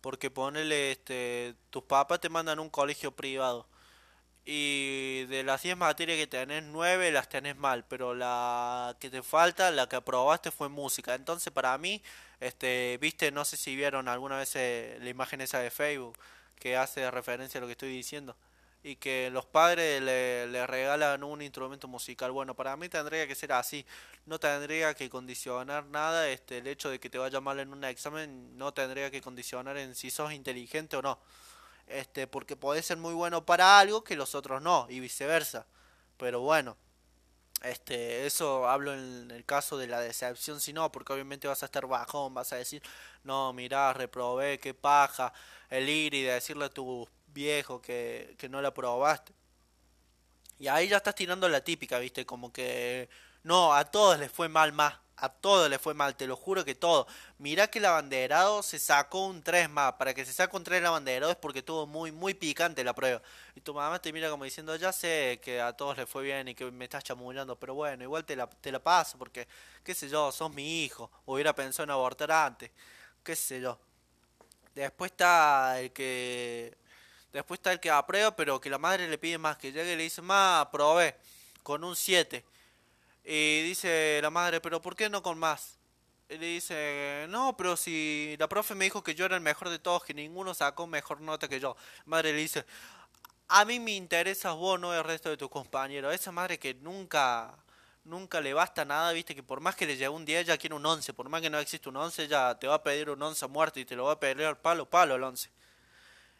porque 0.00 0.30
ponele 0.30 0.92
este 0.92 1.54
tus 1.68 1.82
papás 1.84 2.20
te 2.20 2.30
mandan 2.30 2.58
un 2.58 2.70
colegio 2.70 3.12
privado 3.14 3.66
y 4.46 5.24
de 5.26 5.44
las 5.44 5.62
10 5.62 5.76
materias 5.76 6.16
que 6.18 6.26
tenés, 6.26 6.64
9 6.64 7.12
las 7.12 7.28
tenés 7.28 7.56
mal, 7.56 7.84
pero 7.86 8.14
la 8.14 8.96
que 9.00 9.10
te 9.10 9.22
falta, 9.22 9.70
la 9.70 9.88
que 9.88 9.96
aprobaste 9.96 10.50
fue 10.50 10.70
música. 10.70 11.14
Entonces 11.14 11.52
para 11.52 11.76
mí, 11.78 12.02
este, 12.40 12.98
viste, 13.00 13.30
no 13.30 13.44
sé 13.44 13.58
si 13.58 13.76
vieron 13.76 14.08
alguna 14.08 14.38
vez 14.38 14.56
eh, 14.56 14.98
la 15.02 15.10
imagen 15.10 15.42
esa 15.42 15.58
de 15.60 15.70
Facebook 15.70 16.18
que 16.58 16.76
hace 16.78 17.10
referencia 17.10 17.58
a 17.58 17.60
lo 17.60 17.66
que 17.66 17.72
estoy 17.72 17.90
diciendo 17.90 18.36
y 18.82 18.96
que 18.96 19.30
los 19.30 19.46
padres 19.46 20.02
le, 20.02 20.66
regalan 20.66 21.22
un 21.22 21.42
instrumento 21.42 21.88
musical. 21.88 22.32
Bueno, 22.32 22.54
para 22.54 22.76
mí 22.76 22.88
tendría 22.88 23.26
que 23.26 23.34
ser 23.34 23.52
así. 23.52 23.86
No 24.26 24.40
tendría 24.40 24.94
que 24.94 25.08
condicionar 25.08 25.86
nada. 25.86 26.28
Este, 26.28 26.58
el 26.58 26.66
hecho 26.66 26.90
de 26.90 26.98
que 26.98 27.10
te 27.10 27.18
vaya 27.18 27.40
mal 27.40 27.60
en 27.60 27.72
un 27.72 27.84
examen 27.84 28.56
no 28.56 28.72
tendría 28.74 29.10
que 29.10 29.20
condicionar 29.20 29.76
en 29.76 29.94
si 29.94 30.10
sos 30.10 30.32
inteligente 30.32 30.96
o 30.96 31.02
no 31.02 31.18
este, 31.86 32.26
porque 32.26 32.56
puede 32.56 32.82
ser 32.82 32.96
muy 32.98 33.14
bueno 33.14 33.44
para 33.44 33.78
algo 33.78 34.04
que 34.04 34.16
los 34.16 34.34
otros 34.34 34.62
no, 34.62 34.86
y 34.88 35.00
viceversa. 35.00 35.66
Pero 36.16 36.40
bueno, 36.40 36.76
este, 37.62 38.26
eso 38.26 38.68
hablo 38.68 38.94
en 38.94 39.30
el 39.30 39.44
caso 39.44 39.78
de 39.78 39.86
la 39.86 40.00
decepción, 40.00 40.60
si 40.60 40.72
no, 40.72 40.90
porque 40.92 41.12
obviamente 41.12 41.48
vas 41.48 41.62
a 41.62 41.66
estar 41.66 41.86
bajón, 41.86 42.34
vas 42.34 42.52
a 42.52 42.56
decir, 42.56 42.82
no, 43.24 43.52
mirá, 43.52 43.92
reprobé, 43.92 44.58
qué 44.58 44.74
paja, 44.74 45.32
el 45.70 45.88
ir 45.88 46.14
y 46.14 46.22
decirle 46.22 46.66
a 46.66 46.70
tu 46.70 47.08
viejo 47.32 47.80
que, 47.82 48.34
que 48.38 48.48
no 48.48 48.62
la 48.62 48.72
probaste. 48.74 49.32
Y 50.58 50.68
ahí 50.68 50.88
ya 50.88 50.98
estás 50.98 51.14
tirando 51.14 51.48
la 51.48 51.62
típica, 51.62 51.98
viste, 51.98 52.24
como 52.26 52.52
que 52.52 53.08
no, 53.42 53.74
a 53.74 53.84
todos 53.84 54.18
les 54.18 54.30
fue 54.30 54.48
mal 54.48 54.72
más 54.72 54.94
a 55.22 55.28
todo 55.28 55.68
le 55.68 55.78
fue 55.78 55.94
mal, 55.94 56.16
te 56.16 56.26
lo 56.26 56.34
juro 56.34 56.64
que 56.64 56.74
todo. 56.74 57.06
Mirá 57.38 57.68
que 57.68 57.78
el 57.78 57.84
abanderado 57.84 58.60
se 58.62 58.80
sacó 58.80 59.26
un 59.26 59.40
3 59.40 59.70
más. 59.70 59.92
Para 59.94 60.14
que 60.14 60.24
se 60.24 60.32
saque 60.32 60.56
un 60.56 60.64
3 60.64 60.80
el 60.80 60.86
abanderado 60.86 61.30
es 61.30 61.38
porque 61.38 61.62
tuvo 61.62 61.86
muy, 61.86 62.10
muy 62.10 62.34
picante 62.34 62.82
la 62.82 62.92
prueba. 62.92 63.22
Y 63.54 63.60
tu 63.60 63.72
mamá 63.72 64.00
te 64.02 64.12
mira 64.12 64.30
como 64.30 64.42
diciendo, 64.42 64.74
ya 64.74 64.92
sé 64.92 65.40
que 65.40 65.60
a 65.60 65.74
todos 65.74 65.96
le 65.96 66.06
fue 66.06 66.24
bien 66.24 66.48
y 66.48 66.56
que 66.56 66.68
me 66.72 66.84
estás 66.84 67.04
chamullando, 67.04 67.56
pero 67.56 67.74
bueno, 67.74 68.02
igual 68.02 68.24
te 68.24 68.34
la, 68.34 68.48
te 68.48 68.72
la 68.72 68.80
paso 68.82 69.16
porque, 69.16 69.46
qué 69.84 69.94
sé 69.94 70.08
yo, 70.08 70.32
sos 70.32 70.52
mi 70.52 70.82
hijo. 70.84 71.08
Hubiera 71.26 71.54
pensado 71.54 71.84
en 71.84 71.90
abortar 71.90 72.32
antes. 72.32 72.72
Qué 73.22 73.36
sé 73.36 73.60
yo. 73.60 73.78
Después 74.74 75.12
está 75.12 75.80
el 75.80 75.92
que... 75.92 76.76
Después 77.32 77.58
está 77.58 77.72
el 77.72 77.80
que 77.80 77.90
aprueba, 77.90 78.36
pero 78.36 78.60
que 78.60 78.68
la 78.68 78.78
madre 78.78 79.08
le 79.08 79.18
pide 79.18 79.38
más, 79.38 79.56
que 79.56 79.72
llegue 79.72 79.94
y 79.94 79.96
le 79.96 80.02
dice, 80.02 80.20
más, 80.20 80.66
aprobé, 80.66 81.16
con 81.62 81.82
un 81.82 81.96
7. 81.96 82.44
Y 83.24 83.62
dice 83.62 84.20
la 84.20 84.30
madre, 84.30 84.60
pero 84.60 84.82
¿por 84.82 84.96
qué 84.96 85.08
no 85.08 85.22
con 85.22 85.38
más? 85.38 85.78
Y 86.28 86.38
le 86.38 86.46
dice, 86.46 87.26
no, 87.28 87.56
pero 87.56 87.76
si 87.76 88.36
la 88.38 88.48
profe 88.48 88.74
me 88.74 88.84
dijo 88.84 89.02
que 89.02 89.14
yo 89.14 89.24
era 89.26 89.36
el 89.36 89.42
mejor 89.42 89.68
de 89.68 89.78
todos, 89.78 90.04
que 90.04 90.14
ninguno 90.14 90.54
sacó 90.54 90.86
mejor 90.86 91.20
nota 91.20 91.48
que 91.48 91.60
yo. 91.60 91.76
La 91.98 92.04
madre 92.06 92.32
le 92.32 92.38
dice, 92.38 92.64
a 93.48 93.64
mí 93.64 93.78
me 93.80 93.92
interesa 93.92 94.52
vos, 94.52 94.80
no 94.80 94.94
el 94.94 95.04
resto 95.04 95.28
de 95.28 95.36
tus 95.36 95.50
compañeros. 95.50 96.14
Esa 96.14 96.32
madre 96.32 96.58
que 96.58 96.74
nunca, 96.74 97.54
nunca 98.04 98.40
le 98.40 98.54
basta 98.54 98.84
nada, 98.84 99.12
viste, 99.12 99.34
que 99.34 99.42
por 99.42 99.60
más 99.60 99.76
que 99.76 99.86
le 99.86 99.94
llegue 99.94 100.08
un 100.08 100.24
10, 100.24 100.46
ya 100.46 100.58
quiere 100.58 100.74
un 100.74 100.84
11. 100.84 101.12
Por 101.12 101.28
más 101.28 101.42
que 101.42 101.50
no 101.50 101.58
existe 101.58 101.88
un 101.88 101.96
11, 101.96 102.28
ya 102.28 102.58
te 102.58 102.66
va 102.66 102.76
a 102.76 102.82
pedir 102.82 103.10
un 103.10 103.22
11 103.22 103.46
muerto 103.48 103.78
y 103.78 103.84
te 103.84 103.94
lo 103.94 104.04
va 104.04 104.12
a 104.12 104.20
pedir 104.20 104.56
palo, 104.56 104.88
palo 104.88 105.14
el 105.14 105.22
11. 105.22 105.50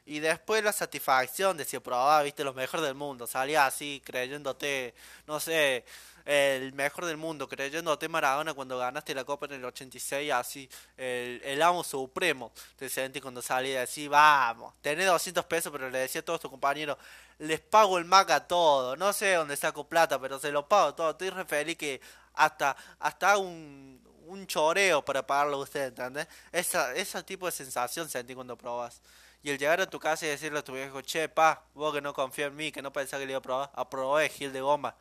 Y 0.05 0.19
después 0.19 0.65
la 0.65 0.73
satisfacción 0.73 1.57
de 1.57 1.65
si 1.65 1.77
aprobaba, 1.77 2.23
viste, 2.23 2.43
los 2.43 2.55
mejores 2.55 2.85
del 2.85 2.95
mundo. 2.95 3.27
Salía 3.27 3.67
así 3.67 4.03
creyéndote, 4.05 4.95
no 5.27 5.39
sé, 5.39 5.85
el 6.25 6.73
mejor 6.73 7.05
del 7.07 7.17
mundo, 7.17 7.49
creyéndote 7.49 8.09
Maradona 8.09 8.55
cuando 8.55 8.79
ganaste 8.79 9.15
la 9.15 9.25
Copa 9.25 9.47
en 9.47 9.53
el 9.53 9.65
86, 9.65 10.33
así, 10.33 10.69
el, 10.97 11.41
el 11.45 11.63
amo 11.63 11.85
supremo. 11.85 12.53
Te 12.77 12.89
sentí 12.89 13.21
cuando 13.21 13.43
salía 13.43 13.83
así, 13.83 14.09
vamos, 14.09 14.75
tenés 14.81 15.07
200 15.07 15.45
pesos, 15.45 15.73
pero 15.73 15.91
le 15.91 15.99
decía 15.99 16.21
a 16.21 16.25
todos 16.25 16.41
tus 16.41 16.51
compañeros, 16.51 16.97
les 17.39 17.61
pago 17.61 17.99
el 17.99 18.05
Mac 18.05 18.31
a 18.31 18.47
todo. 18.47 18.97
No 18.97 19.13
sé 19.13 19.35
dónde 19.35 19.57
saco 19.57 19.89
plata, 19.89 20.21
pero 20.21 20.39
se 20.39 20.53
lo 20.53 20.67
pago 20.69 20.95
todo. 20.95 21.11
Estoy 21.11 21.31
re 21.31 21.45
feliz 21.45 21.77
que 21.77 22.01
hasta, 22.35 22.77
hasta 23.01 23.39
un, 23.39 24.01
un 24.27 24.47
choreo 24.47 25.05
para 25.05 25.27
pagarlo 25.27 25.57
a 25.57 25.61
usted, 25.61 25.87
¿entendés? 25.89 26.29
Esa, 26.53 26.95
ese 26.95 27.23
tipo 27.23 27.47
de 27.47 27.53
sensación 27.53 28.09
sentí 28.09 28.35
cuando 28.35 28.57
probas. 28.57 29.01
Y 29.43 29.51
el 29.51 29.59
llegar 29.59 29.81
a 29.81 29.87
tu 29.91 29.99
casa 29.99 30.27
y 30.27 30.29
decirle 30.29 30.61
a 30.61 30.65
tu 30.65 30.73
viejo, 30.73 31.01
che, 31.01 31.29
pa, 31.29 31.65
vos 31.75 31.93
que 31.93 32.01
no 32.01 32.15
confías 32.15 32.49
en 32.49 32.57
mí, 32.57 32.71
que 32.71 32.83
no 32.83 32.93
pensás 32.93 33.19
que 33.19 33.27
le 33.27 33.33
iba 33.33 33.39
a 33.39 33.43
probar, 33.43 33.71
aprobé, 33.75 34.29
Gil 34.29 34.53
de 34.53 34.61
goma. 34.61 34.95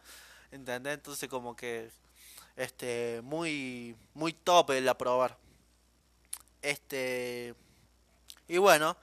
¿Entendés? 0.51 0.95
Entonces 0.95 1.29
como 1.29 1.55
que 1.55 1.89
este 2.55 3.21
muy 3.23 3.95
muy 4.13 4.33
top 4.33 4.71
el 4.71 4.89
aprobar. 4.89 5.37
Este 6.61 7.55
y 8.47 8.57
bueno, 8.57 8.97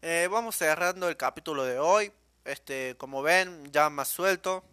eh, 0.00 0.28
vamos 0.30 0.56
cerrando 0.56 1.08
el 1.08 1.16
capítulo 1.16 1.64
de 1.64 1.78
hoy. 1.78 2.12
Este, 2.44 2.94
como 2.98 3.22
ven, 3.22 3.70
ya 3.72 3.90
más 3.90 4.08
suelto, 4.08 4.64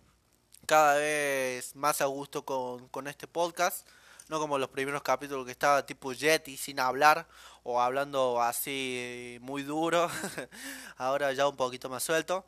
cada 0.65 0.95
vez 0.95 1.75
más 1.75 2.01
a 2.01 2.05
gusto 2.05 2.45
con, 2.45 2.87
con 2.89 3.07
este 3.07 3.27
podcast. 3.27 3.87
No 4.31 4.39
como 4.39 4.57
los 4.57 4.69
primeros 4.69 5.01
capítulos 5.01 5.45
que 5.45 5.51
estaba 5.51 5.85
tipo 5.85 6.13
Yeti 6.13 6.55
sin 6.55 6.79
hablar 6.79 7.27
o 7.63 7.81
hablando 7.81 8.41
así 8.41 9.37
muy 9.41 9.61
duro. 9.61 10.09
Ahora 10.97 11.33
ya 11.33 11.49
un 11.49 11.57
poquito 11.57 11.89
más 11.89 12.01
suelto. 12.01 12.45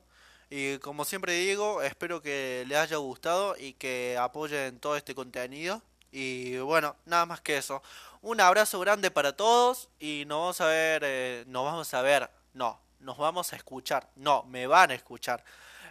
Y 0.50 0.78
como 0.78 1.04
siempre 1.04 1.34
digo, 1.34 1.82
espero 1.82 2.22
que 2.22 2.64
les 2.70 2.78
haya 2.78 2.96
gustado 2.96 3.58
y 3.58 3.74
que 3.74 4.18
apoyen 4.18 4.80
todo 4.80 4.96
este 4.96 5.14
contenido. 5.14 5.82
Y 6.10 6.58
bueno, 6.60 6.96
nada 7.06 7.26
más 7.26 7.42
que 7.42 7.58
eso. 7.58 7.84
Un 8.22 8.40
abrazo 8.40 8.80
grande 8.80 9.12
para 9.12 9.36
todos 9.36 9.90
y 10.00 10.24
nos 10.26 10.40
vamos 10.40 10.62
a 10.62 10.68
ver, 10.68 11.02
eh, 11.04 11.44
nos 11.48 11.66
vamos 11.66 11.94
a 11.94 12.02
ver, 12.02 12.30
no, 12.54 12.80
nos 13.02 13.18
vamos 13.18 13.52
a 13.52 13.58
escuchar, 13.58 14.08
no, 14.16 14.44
me 14.44 14.68
van 14.68 14.92
a 14.92 14.94
escuchar 14.94 15.44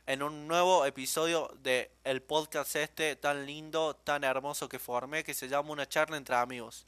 en 0.06 0.22
un 0.22 0.48
nuevo 0.48 0.84
episodio 0.84 1.50
de 1.62 1.90
el 2.04 2.22
podcast 2.22 2.76
este 2.76 3.16
tan 3.16 3.46
lindo, 3.46 3.94
tan 3.94 4.24
hermoso 4.24 4.68
que 4.68 4.78
formé, 4.78 5.24
que 5.24 5.34
se 5.34 5.48
llama 5.48 5.70
Una 5.70 5.88
charla 5.88 6.16
entre 6.16 6.34
amigos. 6.34 6.86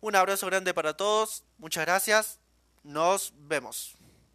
Un 0.00 0.16
abrazo 0.16 0.46
grande 0.46 0.74
para 0.74 0.96
todos, 0.96 1.44
muchas 1.58 1.84
gracias, 1.84 2.40
nos 2.82 3.32
vemos. 3.36 3.96